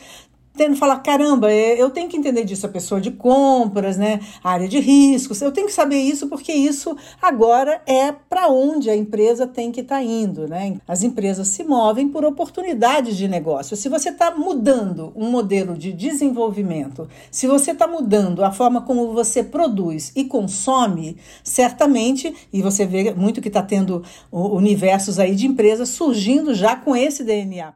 [0.55, 4.51] tendo falar, caramba, é, eu tenho que entender disso, a pessoa de compras, né, a
[4.51, 8.95] área de riscos, eu tenho que saber isso porque isso agora é para onde a
[8.95, 10.77] empresa tem que estar tá indo, né?
[10.87, 13.75] As empresas se movem por oportunidades de negócio.
[13.75, 19.13] Se você está mudando um modelo de desenvolvimento, se você está mudando a forma como
[19.13, 25.47] você produz e consome, certamente, e você vê muito que está tendo universos aí de
[25.47, 27.73] empresas surgindo já com esse DNA.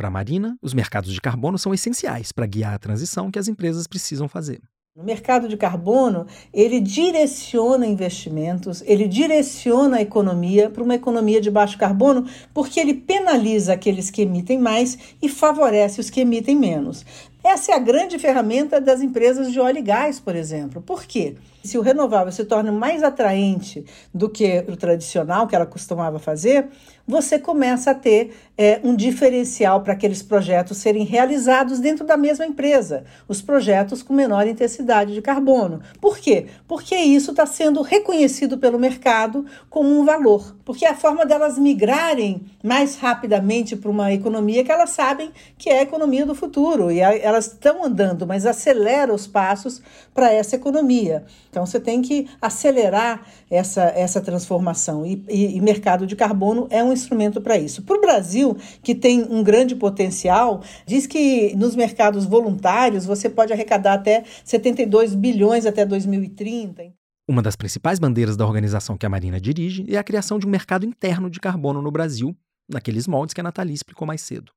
[0.00, 3.48] Para a Marina, os mercados de carbono são essenciais para guiar a transição que as
[3.48, 4.58] empresas precisam fazer.
[4.96, 11.50] O mercado de carbono, ele direciona investimentos, ele direciona a economia para uma economia de
[11.50, 17.04] baixo carbono, porque ele penaliza aqueles que emitem mais e favorece os que emitem menos.
[17.42, 20.82] Essa é a grande ferramenta das empresas de óleo e gás, por exemplo.
[20.82, 21.36] Por quê?
[21.62, 26.68] Se o renovável se torna mais atraente do que o tradicional que ela costumava fazer,
[27.10, 32.46] você começa a ter é, um diferencial para aqueles projetos serem realizados dentro da mesma
[32.46, 35.80] empresa, os projetos com menor intensidade de carbono.
[36.00, 36.46] Por quê?
[36.68, 41.58] Porque isso está sendo reconhecido pelo mercado como um valor, porque é a forma delas
[41.58, 46.90] migrarem mais rapidamente para uma economia que elas sabem que é a economia do futuro
[46.90, 51.24] e elas estão andando, mas acelera os passos para essa economia.
[51.48, 56.84] Então você tem que acelerar essa, essa transformação e, e, e mercado de carbono é
[56.84, 57.82] um instrumento para isso.
[57.82, 63.52] Para o Brasil, que tem um grande potencial, diz que nos mercados voluntários você pode
[63.52, 66.92] arrecadar até 72 bilhões até 2030.
[67.28, 70.50] Uma das principais bandeiras da organização que a Marina dirige é a criação de um
[70.50, 72.36] mercado interno de carbono no Brasil,
[72.68, 74.50] naqueles moldes que a Nathalie explicou mais cedo.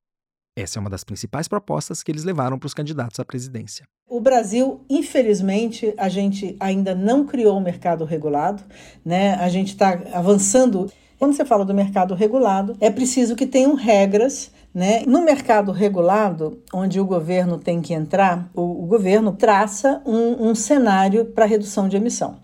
[0.56, 3.86] Essa é uma das principais propostas que eles levaram para os candidatos à presidência.
[4.08, 8.62] O Brasil, infelizmente, a gente ainda não criou um mercado regulado,
[9.04, 9.34] né?
[9.34, 10.90] A gente está avançando
[11.24, 15.04] quando você fala do mercado regulado, é preciso que tenham regras né?
[15.06, 20.54] No mercado regulado, onde o governo tem que entrar, o, o governo traça um, um
[20.54, 22.38] cenário para redução de emissão.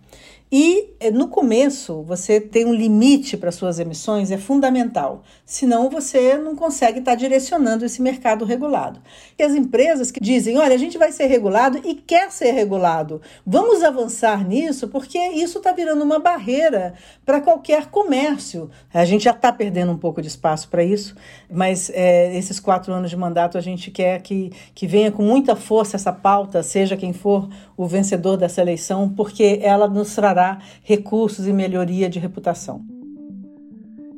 [0.52, 5.22] E eh, no começo, você tem um limite para suas emissões, é fundamental.
[5.46, 9.00] Senão, você não consegue estar tá direcionando esse mercado regulado.
[9.38, 13.22] E as empresas que dizem: olha, a gente vai ser regulado e quer ser regulado,
[13.46, 18.68] vamos avançar nisso, porque isso está virando uma barreira para qualquer comércio.
[18.92, 21.14] A gente já está perdendo um pouco de espaço para isso,
[21.48, 25.54] mas é, esses quatro anos de mandato a gente quer que, que venha com muita
[25.54, 30.58] força essa pauta, seja quem for o vencedor dessa eleição, porque ela nos trará trará
[30.82, 32.84] recursos e melhoria de reputação.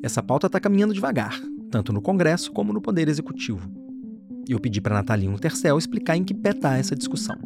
[0.03, 3.69] Essa pauta está caminhando devagar, tanto no Congresso como no Poder Executivo.
[4.49, 7.37] E eu pedi para Natalino Tercel explicar em que pé está essa discussão.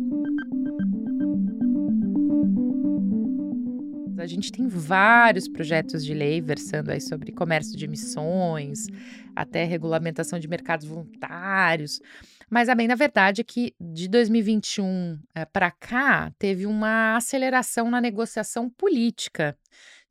[4.18, 8.88] A gente tem vários projetos de lei versando aí sobre comércio de emissões,
[9.36, 12.00] até regulamentação de mercados voluntários.
[12.48, 17.90] Mas a bem, na verdade, é que de 2021 é, para cá teve uma aceleração
[17.90, 19.58] na negociação política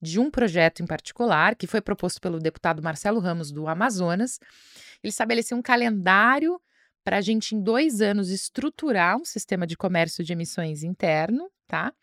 [0.01, 4.39] de um projeto em particular, que foi proposto pelo deputado Marcelo Ramos do Amazonas.
[5.01, 6.59] Ele estabeleceu um calendário
[7.03, 11.93] para a gente, em dois anos, estruturar um sistema de comércio de emissões interno, tá?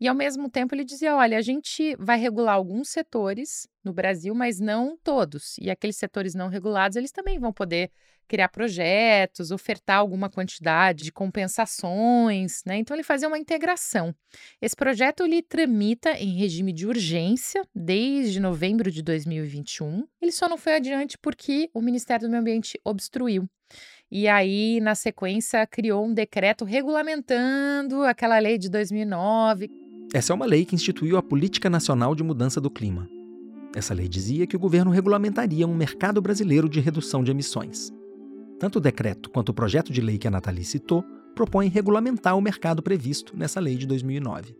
[0.00, 4.34] E, ao mesmo tempo, ele dizia: olha, a gente vai regular alguns setores no Brasil,
[4.34, 5.56] mas não todos.
[5.60, 7.90] E aqueles setores não regulados, eles também vão poder
[8.26, 12.76] criar projetos, ofertar alguma quantidade de compensações, né?
[12.76, 14.14] Então ele fazia uma integração.
[14.62, 20.06] Esse projeto ele tramita em regime de urgência desde novembro de 2021.
[20.22, 23.48] Ele só não foi adiante porque o Ministério do Meio Ambiente obstruiu.
[24.10, 29.79] E aí, na sequência, criou um decreto regulamentando aquela lei de 2009.
[30.12, 33.08] Essa é uma lei que instituiu a Política Nacional de Mudança do Clima.
[33.76, 37.92] Essa lei dizia que o governo regulamentaria um mercado brasileiro de redução de emissões.
[38.58, 42.40] Tanto o decreto quanto o projeto de lei que a Nathalie citou propõem regulamentar o
[42.40, 44.56] mercado previsto nessa lei de 2009.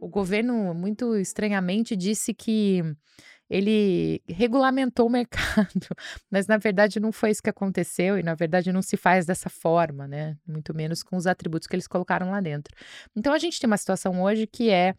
[0.00, 2.82] O governo, muito estranhamente, disse que
[3.52, 5.86] ele regulamentou o mercado,
[6.30, 9.50] mas na verdade não foi isso que aconteceu e na verdade não se faz dessa
[9.50, 10.38] forma, né?
[10.46, 12.74] Muito menos com os atributos que eles colocaram lá dentro.
[13.14, 14.94] Então a gente tem uma situação hoje que é,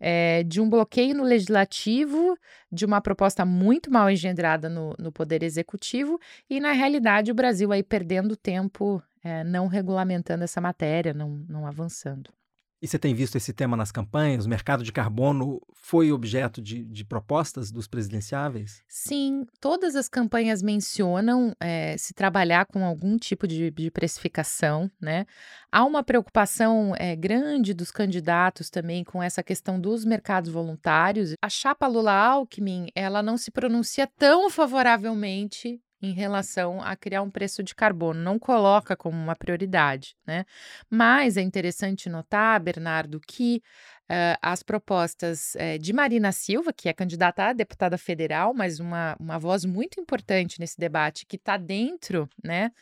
[0.00, 2.34] é de um bloqueio no legislativo,
[2.72, 6.18] de uma proposta muito mal engendrada no, no poder executivo
[6.48, 11.66] e na realidade o Brasil aí perdendo tempo é, não regulamentando essa matéria, não, não
[11.66, 12.37] avançando.
[12.80, 14.46] E você tem visto esse tema nas campanhas?
[14.46, 18.84] O mercado de carbono foi objeto de, de propostas dos presidenciáveis?
[18.86, 25.26] Sim, todas as campanhas mencionam é, se trabalhar com algum tipo de, de precificação, né?
[25.72, 31.32] Há uma preocupação é, grande dos candidatos também com essa questão dos mercados voluntários.
[31.42, 37.62] A chapa Lula-Alckmin, ela não se pronuncia tão favoravelmente em relação a criar um preço
[37.62, 40.44] de carbono, não coloca como uma prioridade, né?
[40.90, 43.62] Mas é interessante notar, Bernardo, que
[44.10, 49.16] uh, as propostas uh, de Marina Silva, que é candidata a deputada federal, mas uma,
[49.20, 52.72] uma voz muito importante nesse debate, que está dentro, né?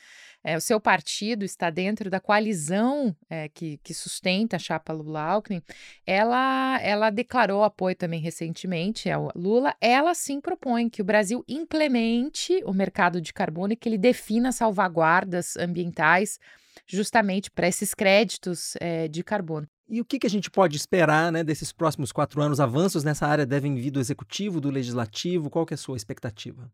[0.46, 5.60] É, o seu partido está dentro da coalizão é, que, que, sustenta a chapa Lula-Alckmin,
[6.06, 9.74] ela, ela declarou apoio também recentemente ao Lula.
[9.80, 14.52] Ela sim propõe que o Brasil implemente o mercado de carbono e que ele defina
[14.52, 16.38] salvaguardas ambientais
[16.86, 19.68] justamente para esses créditos é, de carbono.
[19.88, 22.59] E o que, que a gente pode esperar né, desses próximos quatro anos?
[22.59, 25.49] Avanços nessa área devem vir do executivo, do legislativo?
[25.49, 26.70] Qual que é a sua expectativa?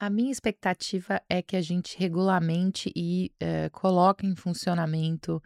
[0.00, 5.42] A minha expectativa é que a gente regulamente e eh, coloque em funcionamento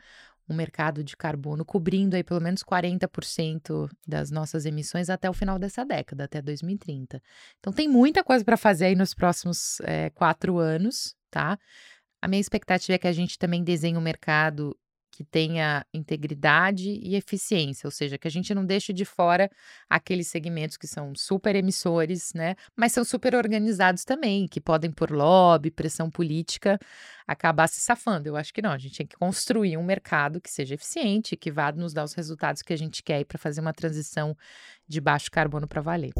[0.48, 5.58] o mercado de carbono, cobrindo aí pelo menos 40% das nossas emissões até o final
[5.58, 7.22] dessa década, até 2030.
[7.58, 11.58] Então tem muita coisa para fazer aí nos próximos eh, quatro anos, tá?
[12.20, 14.76] A minha expectativa é que a gente também desenhe um mercado
[15.12, 19.50] que tenha integridade e eficiência, ou seja, que a gente não deixe de fora
[19.88, 22.56] aqueles segmentos que são super emissores, né?
[22.74, 26.78] Mas são super organizados também, que podem, por lobby, pressão política,
[27.28, 28.26] acabar se safando.
[28.26, 31.52] Eu acho que não, a gente tem que construir um mercado que seja eficiente, que
[31.52, 34.34] vá nos dar os resultados que a gente quer para fazer uma transição
[34.88, 36.12] de baixo carbono para valer.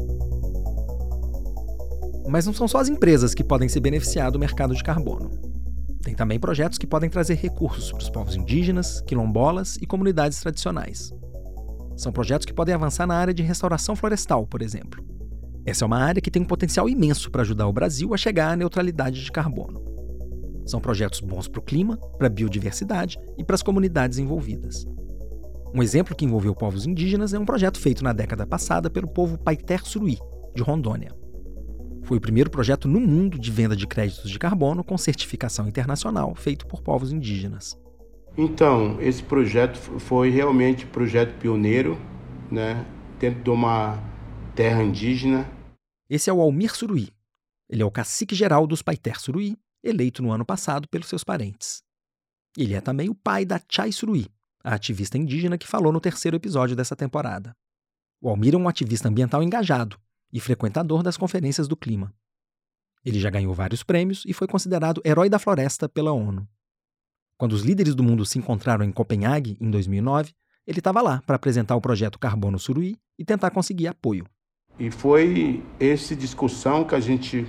[2.29, 5.52] Mas não são só as empresas que podem se beneficiar do mercado de carbono.
[6.03, 11.13] Tem também projetos que podem trazer recursos para os povos indígenas, quilombolas e comunidades tradicionais.
[11.95, 15.01] São projetos que podem avançar na área de restauração florestal, por exemplo.
[15.65, 18.51] Essa é uma área que tem um potencial imenso para ajudar o Brasil a chegar
[18.51, 19.81] à neutralidade de carbono.
[20.65, 24.85] São projetos bons para o clima, para a biodiversidade e para as comunidades envolvidas.
[25.73, 29.37] Um exemplo que envolveu povos indígenas é um projeto feito na década passada pelo povo
[29.37, 30.17] Paiter Suruí,
[30.53, 31.22] de Rondônia.
[32.03, 36.35] Foi o primeiro projeto no mundo de venda de créditos de carbono com certificação internacional,
[36.35, 37.79] feito por povos indígenas.
[38.37, 41.97] Então, esse projeto foi realmente um projeto pioneiro,
[42.51, 42.85] né,
[43.19, 43.97] dentro de uma
[44.53, 45.49] terra indígena.
[46.09, 47.09] Esse é o Almir Suruí.
[47.69, 51.81] Ele é o cacique geral dos Paiter Suruí, eleito no ano passado pelos seus parentes.
[52.57, 54.27] Ele é também o pai da Chai Suruí,
[54.61, 57.55] a ativista indígena que falou no terceiro episódio dessa temporada.
[58.21, 59.97] O Almir é um ativista ambiental engajado
[60.33, 62.11] e frequentador das conferências do clima.
[63.05, 66.47] Ele já ganhou vários prêmios e foi considerado herói da floresta pela ONU.
[67.37, 70.33] Quando os líderes do mundo se encontraram em Copenhague, em 2009,
[70.65, 74.25] ele estava lá para apresentar o projeto Carbono Suruí e tentar conseguir apoio.
[74.79, 77.45] E foi essa discussão que a gente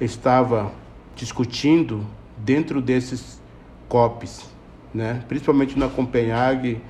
[0.00, 0.72] estava
[1.14, 2.06] discutindo
[2.38, 3.42] dentro desses
[3.88, 4.48] COPs,
[4.94, 5.24] né?
[5.28, 6.80] principalmente na Copenhague.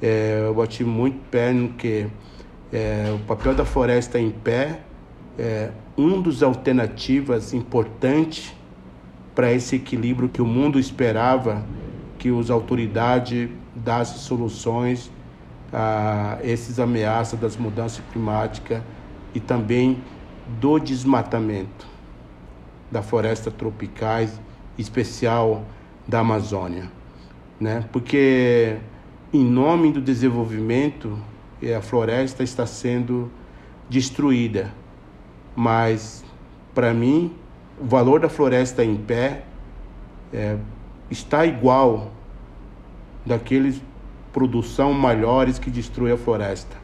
[0.00, 2.08] É, eu bati muito pé no que
[2.72, 4.80] é, o papel da floresta em pé
[5.38, 8.54] é um dos alternativas importantes
[9.34, 11.64] para esse equilíbrio que o mundo esperava
[12.18, 15.10] que as autoridades dessem soluções
[15.72, 18.82] a esses ameaças das mudanças climáticas
[19.34, 20.02] e também
[20.60, 21.86] do desmatamento
[22.90, 24.38] da floresta tropicais,
[24.76, 25.64] especial
[26.06, 26.90] da Amazônia,
[27.58, 27.84] né?
[27.90, 28.76] Porque
[29.32, 31.18] em nome do desenvolvimento
[31.70, 33.30] a floresta está sendo
[33.88, 34.72] destruída.
[35.54, 36.24] Mas,
[36.74, 37.36] para mim,
[37.78, 39.44] o valor da floresta em pé
[40.32, 40.56] é,
[41.10, 42.12] está igual
[43.24, 43.80] daqueles
[44.32, 46.76] produção maiores que destruem a floresta,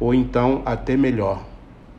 [0.00, 1.46] ou então até melhor.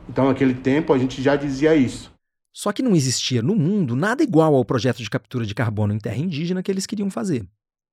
[0.08, 2.12] Então, naquele tempo, a gente já dizia isso.
[2.54, 5.98] Só que não existia no mundo nada igual ao projeto de captura de carbono em
[5.98, 7.46] terra indígena que eles queriam fazer.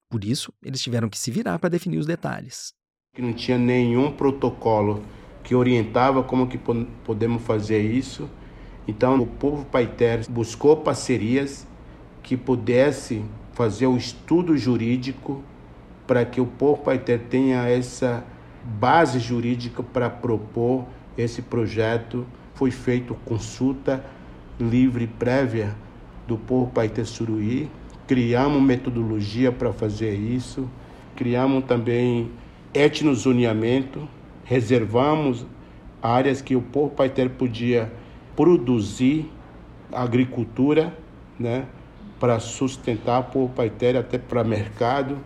[0.10, 2.74] Por isso, eles tiveram que se virar para definir os detalhes.
[3.18, 5.02] Não tinha nenhum protocolo
[5.44, 6.60] que orientava como que
[7.04, 8.30] podemos fazer isso.
[8.88, 11.68] Então, o povo paiter buscou parcerias
[12.22, 15.44] que pudesse fazer o estudo jurídico
[16.06, 18.24] para que o povo paiter tenha essa
[18.64, 20.86] base jurídica para propor
[21.18, 22.26] esse projeto.
[22.54, 24.04] Foi feita consulta
[24.60, 25.76] livre prévia
[26.28, 27.70] do povo paiter suruí
[28.08, 30.70] criamos metodologia para fazer isso,
[31.16, 32.30] criamos também
[32.76, 34.08] etnozoneamento,
[34.44, 35.46] reservamos
[36.02, 37.92] áreas que o povo paiter podia
[38.36, 39.32] produzir
[39.92, 40.96] agricultura,
[41.40, 41.66] né,
[42.20, 45.18] para sustentar o povo paiter até para mercado,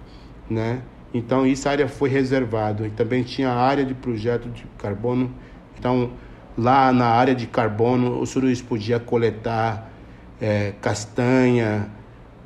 [0.50, 0.82] né?
[1.14, 5.34] Então essa área foi reservada e também tinha área de projeto de carbono.
[5.78, 6.12] Então
[6.58, 9.91] lá na área de carbono o Suruís podia coletar
[10.39, 11.89] é, castanha,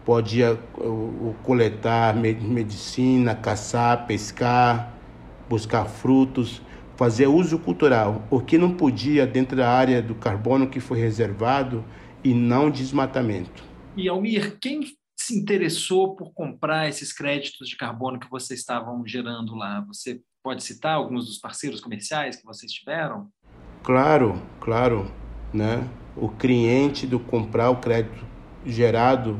[0.05, 0.57] podia
[1.43, 4.92] coletar medicina, caçar, pescar,
[5.53, 6.63] buscar frutos,
[6.95, 8.27] fazer uso cultural.
[8.31, 11.85] O que não podia dentro da área do carbono que foi reservado
[12.23, 13.63] e não desmatamento.
[13.95, 14.81] E Almir, quem
[15.15, 19.85] se interessou por comprar esses créditos de carbono que vocês estavam gerando lá?
[19.87, 23.27] Você pode citar alguns dos parceiros comerciais que vocês tiveram?
[23.83, 25.11] Claro, claro,
[25.53, 25.87] né?
[26.17, 28.25] O cliente do comprar o crédito
[28.65, 29.39] gerado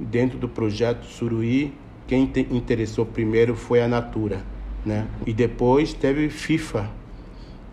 [0.00, 1.74] dentro do projeto Suruí,
[2.08, 4.42] quem interessou primeiro foi a Natura,
[4.84, 5.08] né?
[5.26, 6.90] E depois teve FIFA,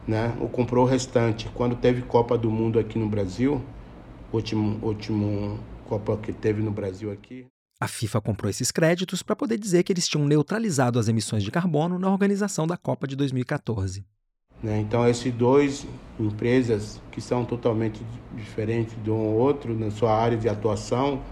[0.07, 0.35] né?
[0.39, 1.49] O comprou o restante.
[1.53, 3.61] Quando teve Copa do Mundo aqui no Brasil,
[4.31, 7.47] último último Copa que teve no Brasil aqui.
[7.81, 11.49] A FIFA comprou esses créditos para poder dizer que eles tinham neutralizado as emissões de
[11.49, 14.05] carbono na organização da Copa de 2014.
[14.61, 14.79] Né?
[14.79, 15.87] Então, esses dois
[16.19, 18.01] empresas que são totalmente
[18.35, 21.23] diferentes de um ou outro na sua área de atuação,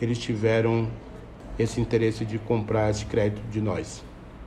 [0.00, 0.90] eles tiveram
[1.58, 4.04] esse interesse de comprar esse crédito de nós.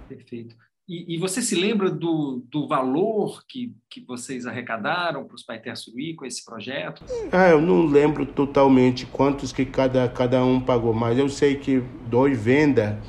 [0.08, 0.56] Perfeito.
[0.88, 5.76] E, e você se lembra do, do valor que, que vocês arrecadaram para os Paiter
[5.76, 7.04] Suruí com esse projeto?
[7.32, 11.84] Ah, eu não lembro totalmente quantos que cada, cada um pagou, mas eu sei que
[12.08, 13.02] dois venda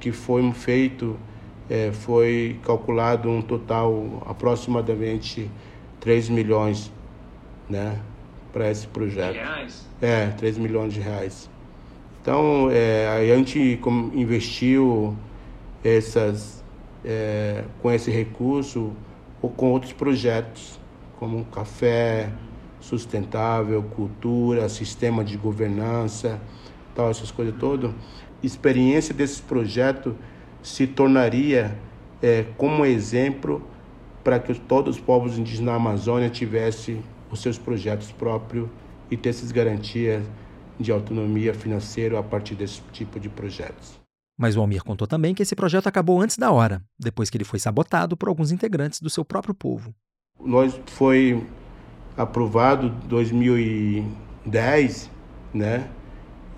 [0.00, 1.18] que foi feito
[1.68, 5.50] é, foi calculado um total aproximadamente
[6.00, 6.90] 3 milhões
[7.68, 8.00] né,
[8.52, 9.34] para esse projeto.
[9.34, 9.86] De reais?
[10.00, 11.50] É, 3 milhões de reais.
[12.22, 13.78] Então, é, a gente
[14.14, 15.16] investiu
[15.84, 16.57] essas,
[17.04, 18.92] é, com esse recurso
[19.40, 20.78] ou com outros projetos,
[21.18, 22.30] como café
[22.80, 26.40] sustentável, cultura, sistema de governança,
[26.94, 27.92] tal, essas coisas todas.
[28.42, 30.16] Experiência desse projeto
[30.62, 31.76] se tornaria
[32.22, 33.62] é, como exemplo
[34.22, 38.68] para que todos os povos indígenas na Amazônia tivessem os seus projetos próprios
[39.10, 40.22] e tivessem garantias
[40.78, 43.97] de autonomia financeira a partir desse tipo de projetos.
[44.38, 47.44] Mas o Almir contou também que esse projeto acabou antes da hora, depois que ele
[47.44, 49.92] foi sabotado por alguns integrantes do seu próprio povo.
[50.40, 51.44] Nós foi
[52.16, 55.10] aprovado em 2010,
[55.52, 55.88] né?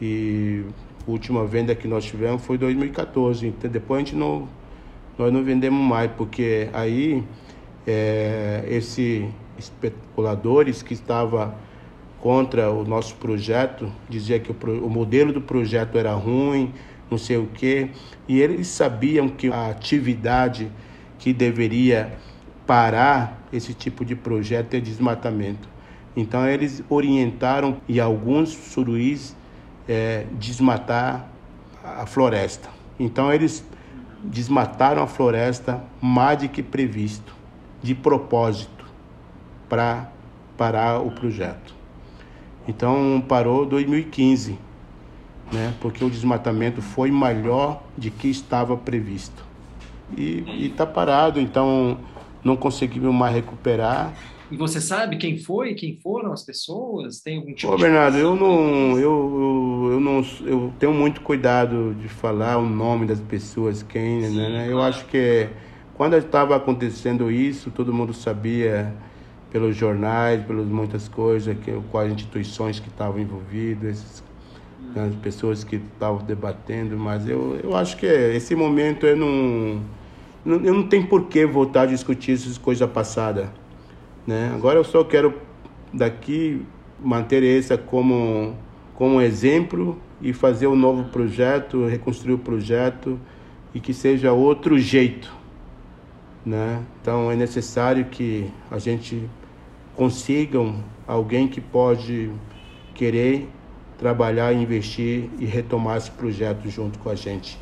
[0.01, 0.65] E
[1.07, 3.47] a última venda que nós tivemos foi em 2014.
[3.47, 4.47] Então depois a gente não
[5.19, 7.25] nós não vendemos mais porque aí
[7.87, 9.25] é, esses
[9.59, 11.53] especuladores que estavam
[12.21, 16.73] contra o nosso projeto, dizia que o, o modelo do projeto era ruim,
[17.11, 17.91] não sei o quê,
[18.29, 20.71] e eles sabiam que a atividade
[21.19, 22.13] que deveria
[22.67, 25.69] parar esse tipo de projeto é desmatamento.
[26.17, 29.37] Então eles orientaram e alguns suruís
[29.89, 31.29] é, desmatar
[31.83, 32.69] a floresta.
[32.99, 33.65] Então eles
[34.23, 37.35] desmataram a floresta mais do que previsto,
[37.83, 38.85] de propósito,
[39.69, 40.11] para
[40.57, 41.75] parar o projeto.
[42.69, 44.59] Então parou 2015,
[45.53, 45.75] né?
[45.81, 49.45] Porque o desmatamento foi maior de que estava previsto.
[50.17, 51.99] E está parado, então
[52.45, 54.13] não conseguimos mais recuperar.
[54.51, 57.21] E você sabe quem foi, quem foram as pessoas?
[57.21, 62.09] Tem algum tipo Ô, Bernardo, eu não, eu, eu, não, eu tenho muito cuidado de
[62.09, 64.67] falar o nome das pessoas, quem, Sim, né?
[64.69, 65.49] Eu acho que
[65.95, 68.93] quando estava acontecendo isso, todo mundo sabia
[69.51, 74.23] pelos jornais, pelas muitas coisas, que, quais instituições que estavam envolvidas,
[74.95, 79.83] né, as pessoas que estavam debatendo, mas eu, eu acho que esse momento eu não,
[80.45, 83.49] eu não tenho por que voltar a discutir essas coisas passadas.
[84.27, 84.53] Né?
[84.55, 85.35] Agora eu só quero
[85.93, 86.63] daqui
[86.99, 88.55] manter essa como,
[88.95, 93.19] como exemplo e fazer um novo projeto, reconstruir o projeto
[93.75, 95.33] e que seja outro jeito.
[96.45, 96.83] Né?
[97.01, 99.29] Então é necessário que a gente
[99.95, 100.59] consiga
[101.07, 102.31] alguém que pode
[102.95, 103.49] querer
[104.01, 107.61] trabalhar, investir e retomar esse projeto junto com a gente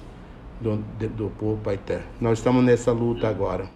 [0.61, 0.76] do,
[1.09, 2.01] do povo Paité.
[2.20, 3.68] Nós estamos nessa luta agora.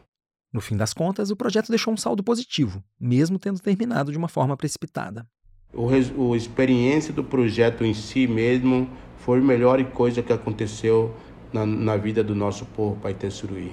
[0.53, 4.29] No fim das contas, o projeto deixou um saldo positivo, mesmo tendo terminado de uma
[4.29, 5.27] forma precipitada.
[5.75, 5.89] O,
[6.33, 8.89] a experiência do projeto em si mesmo
[9.19, 11.13] foi a melhor coisa que aconteceu
[11.53, 13.73] na, na vida do nosso povo Paité Suruí.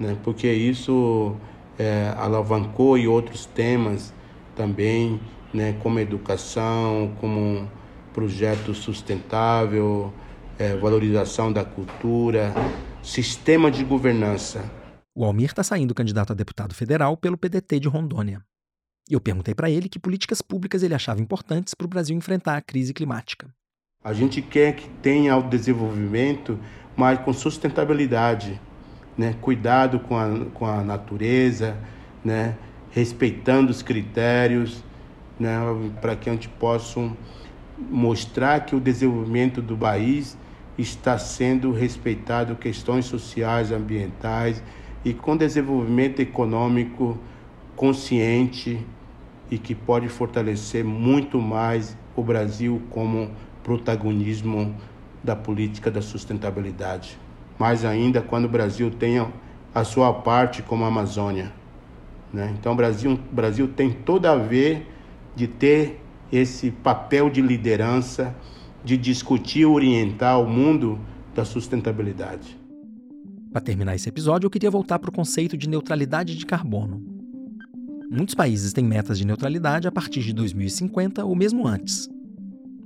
[0.00, 0.16] Né?
[0.24, 1.36] Porque isso
[1.78, 4.12] é, alavancou e outros temas
[4.56, 5.20] também,
[5.52, 5.76] né?
[5.80, 7.68] como educação, como
[8.14, 10.14] projeto sustentável,
[10.58, 12.54] é, valorização da cultura,
[13.02, 14.64] sistema de governança.
[15.14, 18.40] O Almir está saindo candidato a deputado federal pelo PDT de Rondônia.
[19.10, 22.62] Eu perguntei para ele que políticas públicas ele achava importantes para o Brasil enfrentar a
[22.62, 23.52] crise climática.
[24.02, 26.58] A gente quer que tenha o desenvolvimento,
[26.96, 28.60] mas com sustentabilidade,
[29.18, 29.34] né?
[29.40, 31.76] cuidado com a, com a natureza,
[32.24, 32.56] né?
[32.90, 34.82] respeitando os critérios,
[35.38, 35.58] né?
[36.00, 37.00] para que a gente possa
[37.78, 40.36] mostrar que o desenvolvimento do país
[40.78, 44.62] está sendo respeitado questões sociais, ambientais
[45.04, 47.18] e com desenvolvimento econômico
[47.76, 48.84] consciente
[49.50, 53.30] e que pode fortalecer muito mais o Brasil como
[53.62, 54.74] protagonismo
[55.22, 57.18] da política da sustentabilidade.
[57.58, 59.28] Mais ainda quando o Brasil tenha
[59.74, 61.52] a sua parte como a Amazônia.
[62.32, 62.54] Né?
[62.58, 64.88] Então o Brasil, Brasil tem toda a ver
[65.34, 66.03] de ter
[66.36, 68.34] esse papel de liderança,
[68.84, 70.98] de discutir e orientar o mundo
[71.34, 72.58] da sustentabilidade.
[73.52, 77.02] Para terminar esse episódio, eu queria voltar para o conceito de neutralidade de carbono.
[78.10, 82.08] Muitos países têm metas de neutralidade a partir de 2050 ou mesmo antes.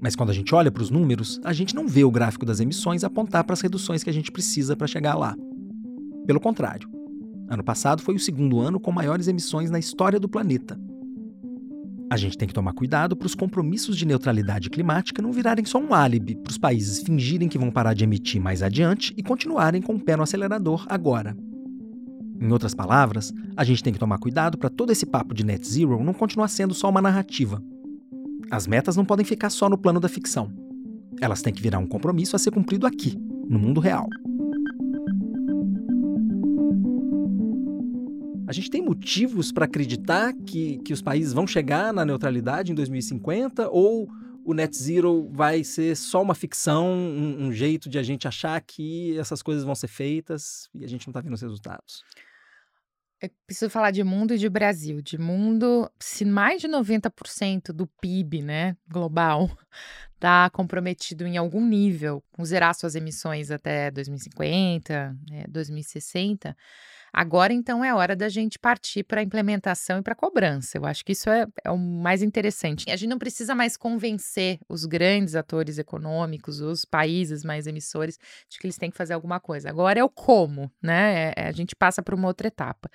[0.00, 2.60] Mas quando a gente olha para os números, a gente não vê o gráfico das
[2.60, 5.34] emissões apontar para as reduções que a gente precisa para chegar lá.
[6.26, 6.88] Pelo contrário,
[7.48, 10.78] ano passado foi o segundo ano com maiores emissões na história do planeta,
[12.10, 15.78] a gente tem que tomar cuidado para os compromissos de neutralidade climática não virarem só
[15.78, 19.82] um álibi para os países fingirem que vão parar de emitir mais adiante e continuarem
[19.82, 21.36] com o pé no acelerador agora.
[22.40, 25.68] Em outras palavras, a gente tem que tomar cuidado para todo esse papo de net
[25.68, 27.62] zero não continuar sendo só uma narrativa.
[28.50, 30.50] As metas não podem ficar só no plano da ficção.
[31.20, 34.08] Elas têm que virar um compromisso a ser cumprido aqui, no mundo real.
[38.48, 42.74] A gente tem motivos para acreditar que, que os países vão chegar na neutralidade em
[42.74, 44.08] 2050 ou
[44.42, 48.58] o net zero vai ser só uma ficção, um, um jeito de a gente achar
[48.62, 52.02] que essas coisas vão ser feitas e a gente não está vendo os resultados?
[53.20, 55.02] Eu preciso falar de mundo e de Brasil.
[55.02, 59.50] De mundo, se mais de 90% do PIB né, global
[60.14, 66.56] está comprometido em algum nível com zerar suas emissões até 2050, né, 2060,
[67.12, 70.76] Agora, então, é hora da gente partir para a implementação e para a cobrança.
[70.76, 72.90] Eu acho que isso é, é, o mais interessante.
[72.90, 78.58] A gente não precisa mais convencer os grandes atores econômicos, os países mais emissores, de
[78.58, 79.68] que eles têm que fazer alguma coisa.
[79.68, 81.30] Agora é o como, né?
[81.30, 82.90] É, é a gente passa para uma outra etapa.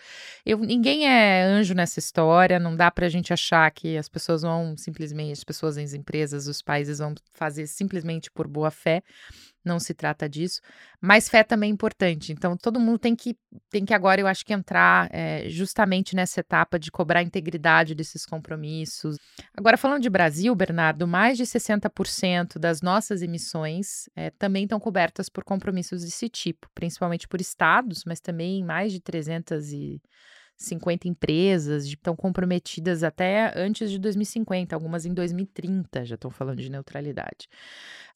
[0.46, 4.42] Eu, ninguém é anjo nessa história, não dá para a gente achar que as pessoas
[4.42, 9.04] vão simplesmente, as pessoas, as empresas, os países vão fazer simplesmente por boa fé
[9.64, 10.60] não se trata disso.
[11.02, 12.32] Mas fé também é importante.
[12.32, 13.38] Então, todo mundo tem que,
[13.70, 17.96] tem que agora, eu acho que entrar é, justamente nessa etapa de cobrar a integridade
[17.96, 19.18] desses compromissos.
[19.56, 25.30] Agora, falando de Brasil, Bernardo, mais de 60% das nossas emissões é, também estão cobertas
[25.30, 30.02] por compromissos desse tipo, principalmente por estados, mas também mais de 300 e
[30.58, 36.70] 50 empresas estão comprometidas até antes de 2050, algumas em 2030 já estão falando de
[36.70, 37.48] neutralidade.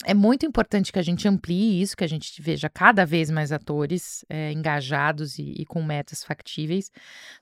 [0.06, 3.52] É muito importante que a gente amplie isso, que a gente veja cada vez mais
[3.52, 6.92] atores é, engajados e, e com metas factíveis.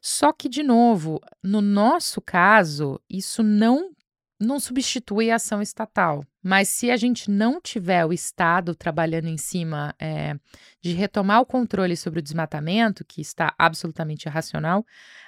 [0.02, 3.91] Só que, de novo, no nosso caso, isso não
[4.38, 6.22] não substitui a ação estatal.
[6.48, 10.36] Mas se a gente não tiver o Estado trabalhando em cima é,
[10.80, 14.86] de retomar o controle sobre o desmatamento, que está absolutamente irracional,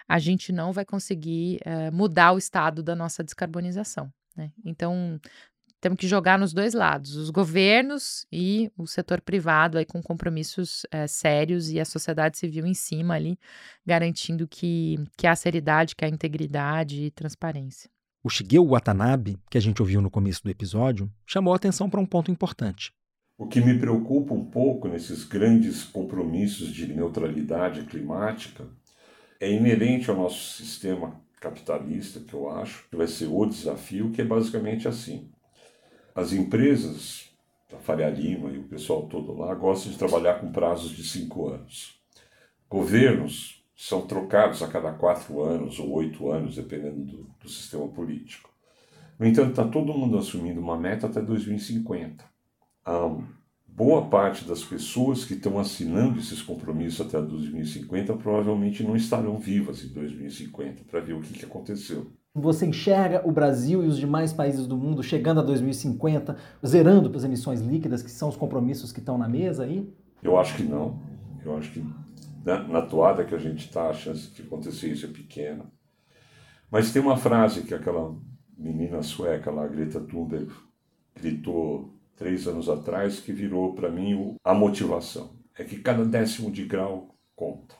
[0.07, 4.13] a gente não vai conseguir é, mudar o estado da nossa descarbonização.
[4.35, 4.51] Né?
[4.63, 5.19] Então,
[5.81, 10.85] temos que jogar nos dois lados, os governos e o setor privado aí com compromissos
[10.91, 13.39] é, sérios e a sociedade civil em cima ali,
[13.83, 17.89] garantindo que, que há seriedade, que há integridade e transparência.
[18.27, 22.01] O Shigeo Watanabe, que a gente ouviu no começo do episódio, chamou a atenção para
[22.01, 22.91] um ponto importante.
[23.37, 28.65] O que me preocupa um pouco nesses grandes compromissos de neutralidade climática
[29.39, 34.21] é inerente ao nosso sistema capitalista, que eu acho que vai ser o desafio, que
[34.21, 35.31] é basicamente assim.
[36.13, 37.29] As empresas,
[37.73, 41.47] a Faria Lima e o pessoal todo lá, gostam de trabalhar com prazos de cinco
[41.47, 41.97] anos.
[42.69, 48.49] Governos são trocados a cada quatro anos ou oito anos, dependendo do, do sistema político.
[49.19, 52.25] No entanto, está todo mundo assumindo uma meta até 2050.
[52.87, 53.23] Um,
[53.67, 59.83] boa parte das pessoas que estão assinando esses compromissos até 2050 provavelmente não estarão vivas
[59.83, 62.11] em 2050 para ver o que, que aconteceu.
[62.33, 67.23] Você enxerga o Brasil e os demais países do mundo chegando a 2050, zerando as
[67.23, 69.87] emissões líquidas, que são os compromissos que estão na mesa aí?
[70.23, 70.99] Eu acho que não.
[71.43, 71.83] Eu acho que
[72.47, 75.65] na, na toada que a gente está, a chance de acontecer isso é pequena.
[76.71, 78.15] Mas tem uma frase que aquela
[78.57, 80.49] menina sueca lá, Greta Thunberg,
[81.13, 85.35] gritou três anos atrás, que virou para mim a motivação.
[85.59, 87.75] É que cada décimo de grau conta.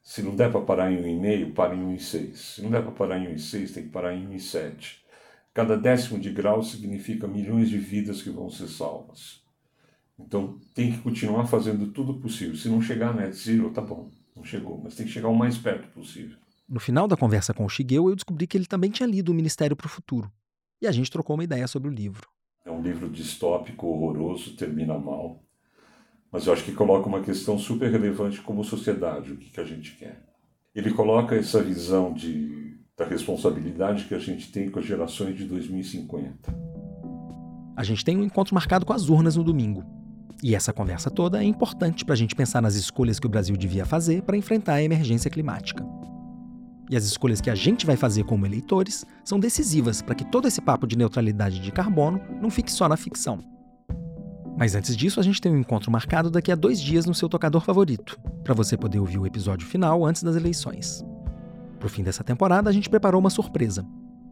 [0.00, 2.34] Se não der para parar em 1,5, para em 1,6.
[2.36, 4.98] Se não der para parar em 1,6, tem que parar em 1,7.
[5.52, 9.42] Cada décimo de grau significa milhões de vidas que vão ser salvas.
[10.18, 12.56] Então tem que continuar fazendo tudo possível.
[12.56, 15.36] Se não chegar a net zero, tá bom, não chegou, mas tem que chegar o
[15.36, 16.36] mais perto possível.
[16.68, 19.34] No final da conversa com o Shigeu, eu descobri que ele também tinha lido O
[19.34, 20.30] Ministério para o Futuro.
[20.82, 22.28] E a gente trocou uma ideia sobre o livro.
[22.64, 25.42] É um livro distópico, horroroso, termina mal.
[26.30, 29.64] Mas eu acho que coloca uma questão super relevante como sociedade, o que, que a
[29.64, 30.22] gente quer.
[30.74, 35.46] Ele coloca essa visão de, da responsabilidade que a gente tem com as gerações de
[35.46, 36.54] 2050.
[37.74, 39.97] A gente tem um encontro marcado com as urnas no domingo.
[40.42, 43.56] E essa conversa toda é importante para a gente pensar nas escolhas que o Brasil
[43.56, 45.84] devia fazer para enfrentar a emergência climática.
[46.90, 50.48] E as escolhas que a gente vai fazer como eleitores são decisivas para que todo
[50.48, 53.40] esse papo de neutralidade de carbono não fique só na ficção.
[54.56, 57.28] Mas antes disso, a gente tem um encontro marcado daqui a dois dias no seu
[57.28, 61.04] tocador favorito, para você poder ouvir o episódio final antes das eleições.
[61.78, 63.86] Pro fim dessa temporada, a gente preparou uma surpresa.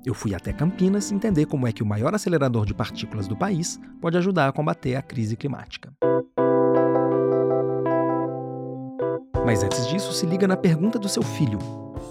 [0.07, 3.77] Eu fui até Campinas entender como é que o maior acelerador de partículas do país
[4.01, 5.93] pode ajudar a combater a crise climática.
[9.45, 11.59] Mas antes disso, se liga na pergunta do seu filho,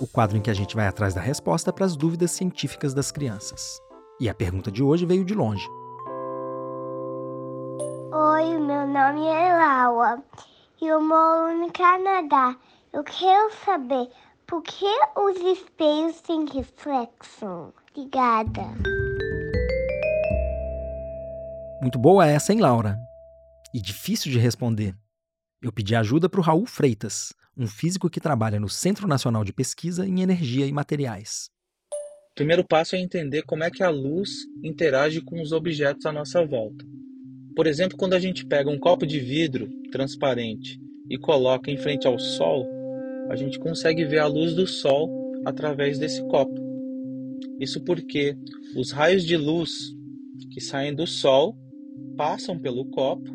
[0.01, 3.13] o quadro em que a gente vai atrás da resposta para as dúvidas científicas das
[3.13, 3.79] crianças.
[4.19, 5.65] E a pergunta de hoje veio de longe.
[8.11, 10.21] Oi, meu nome é Laura
[10.81, 12.57] e eu moro no Canadá.
[12.91, 14.09] Eu quero saber
[14.45, 14.85] por que
[15.15, 17.73] os espelhos têm reflexo.
[17.95, 18.61] Obrigada.
[21.81, 22.99] Muito boa essa, hein, Laura?
[23.73, 24.93] E difícil de responder.
[25.61, 29.53] Eu pedi ajuda para o Raul Freitas, um físico que trabalha no Centro Nacional de
[29.53, 31.49] Pesquisa em Energia e Materiais.
[32.31, 34.29] O primeiro passo é entender como é que a luz
[34.61, 36.83] interage com os objetos à nossa volta.
[37.55, 40.77] Por exemplo, quando a gente pega um copo de vidro transparente
[41.09, 42.67] e coloca em frente ao sol,
[43.29, 45.09] a gente consegue ver a luz do sol
[45.45, 46.64] através desse copo.
[47.59, 48.37] Isso porque
[48.75, 49.95] os raios de luz
[50.51, 51.57] que saem do sol
[52.17, 53.29] passam pelo copo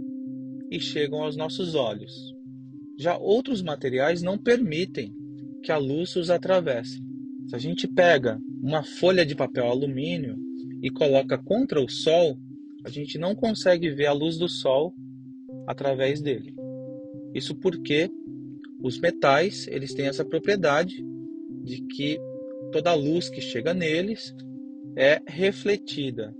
[0.70, 2.12] e chegam aos nossos olhos.
[2.98, 5.14] Já outros materiais não permitem
[5.62, 7.00] que a luz os atravesse.
[7.48, 10.36] Se a gente pega uma folha de papel alumínio
[10.82, 12.38] e coloca contra o sol,
[12.84, 14.94] a gente não consegue ver a luz do sol
[15.66, 16.54] através dele.
[17.34, 18.10] Isso porque
[18.82, 21.04] os metais, eles têm essa propriedade
[21.64, 22.18] de que
[22.70, 24.34] toda a luz que chega neles
[24.96, 26.34] é refletida.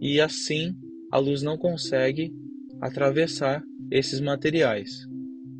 [0.00, 0.74] E assim,
[1.10, 2.32] a luz não consegue
[2.80, 5.06] atravessar esses materiais.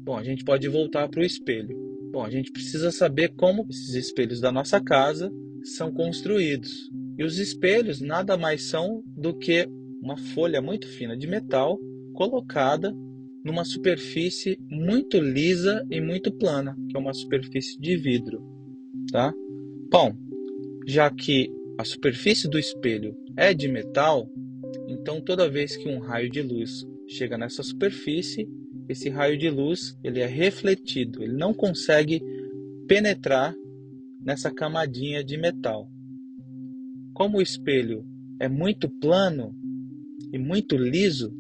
[0.03, 1.77] Bom, a gente pode voltar para o espelho.
[2.11, 5.31] Bom, a gente precisa saber como esses espelhos da nossa casa
[5.63, 6.91] são construídos.
[7.19, 9.69] E os espelhos nada mais são do que
[10.03, 11.79] uma folha muito fina de metal
[12.15, 12.95] colocada
[13.45, 18.43] numa superfície muito lisa e muito plana, que é uma superfície de vidro,
[19.11, 19.33] tá?
[19.91, 20.15] Bom,
[20.87, 24.31] já que a superfície do espelho é de metal,
[24.87, 28.49] então toda vez que um raio de luz chega nessa superfície,
[28.89, 32.23] esse raio de luz ele é refletido, ele não consegue
[32.87, 33.53] penetrar
[34.25, 35.91] nessa camadinha de metal.
[37.13, 38.07] Como o espelho
[38.39, 39.53] é muito plano
[40.33, 41.35] e muito liso,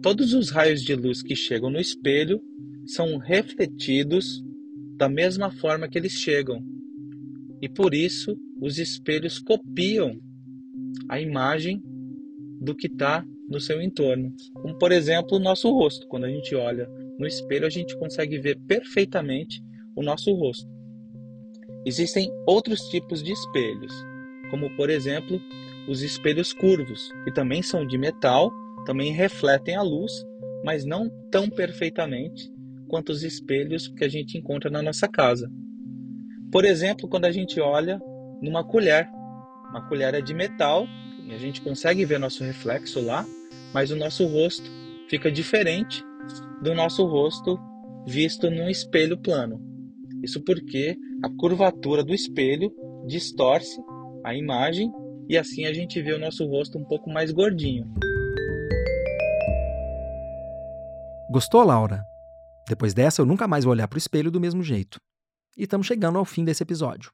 [0.00, 2.40] todos os raios de luz que chegam no espelho
[2.86, 4.42] são refletidos
[4.96, 6.64] da mesma forma que eles chegam.
[7.62, 10.18] E por isso os espelhos copiam
[11.08, 11.80] a imagem
[12.60, 14.34] do que está no seu entorno.
[14.54, 16.06] Como, por exemplo, o nosso rosto.
[16.08, 16.88] Quando a gente olha
[17.18, 19.62] no espelho, a gente consegue ver perfeitamente
[19.94, 20.68] o nosso rosto.
[21.86, 23.92] Existem outros tipos de espelhos,
[24.50, 25.40] como, por exemplo,
[25.88, 28.50] os espelhos curvos, que também são de metal,
[28.86, 30.12] também refletem a luz,
[30.64, 32.50] mas não tão perfeitamente
[32.88, 35.50] quanto os espelhos que a gente encontra na nossa casa.
[36.52, 37.98] Por exemplo, quando a gente olha
[38.42, 39.08] numa colher.
[39.70, 40.86] Uma colher é de metal
[41.24, 43.24] e a gente consegue ver nosso reflexo lá,
[43.72, 44.70] mas o nosso rosto
[45.08, 46.04] fica diferente
[46.60, 47.58] do nosso rosto
[48.06, 49.62] visto num espelho plano.
[50.22, 50.94] Isso porque
[51.24, 52.70] a curvatura do espelho
[53.06, 53.80] distorce
[54.22, 54.92] a imagem
[55.28, 57.90] e assim a gente vê o nosso rosto um pouco mais gordinho.
[61.30, 62.04] Gostou, Laura?
[62.68, 64.98] Depois dessa, eu nunca mais vou olhar para o espelho do mesmo jeito.
[65.56, 67.10] E estamos chegando ao fim desse episódio.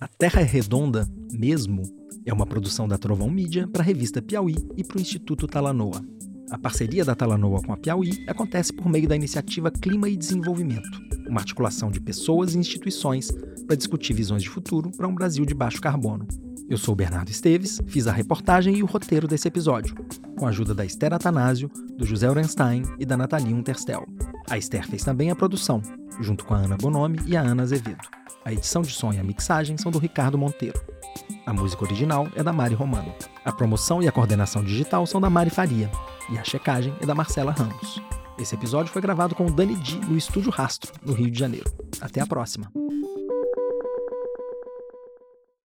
[0.00, 1.82] A Terra é Redonda, mesmo,
[2.24, 6.02] é uma produção da Trovão Mídia para a revista Piauí e para o Instituto Talanoa.
[6.50, 11.00] A parceria da Talanoa com a Piauí acontece por meio da iniciativa Clima e Desenvolvimento,
[11.28, 13.30] uma articulação de pessoas e instituições
[13.66, 16.26] para discutir visões de futuro para um Brasil de baixo carbono.
[16.68, 19.94] Eu sou o Bernardo Esteves, fiz a reportagem e o roteiro desse episódio,
[20.38, 24.06] com a ajuda da Esther Atanásio, do José Orenstein e da Nathalie Unterstel.
[24.48, 25.82] A Esther fez também a produção,
[26.20, 28.06] junto com a Ana Bonomi e a Ana Azevedo.
[28.44, 30.80] A edição de som e a mixagem são do Ricardo Monteiro.
[31.44, 33.12] A música original é da Mari Romano.
[33.44, 35.90] A promoção e a coordenação digital são da Mari Faria.
[36.30, 38.00] E a checagem é da Marcela Ramos.
[38.38, 41.70] Esse episódio foi gravado com o Dani Di no Estúdio Rastro, no Rio de Janeiro.
[42.00, 42.72] Até a próxima!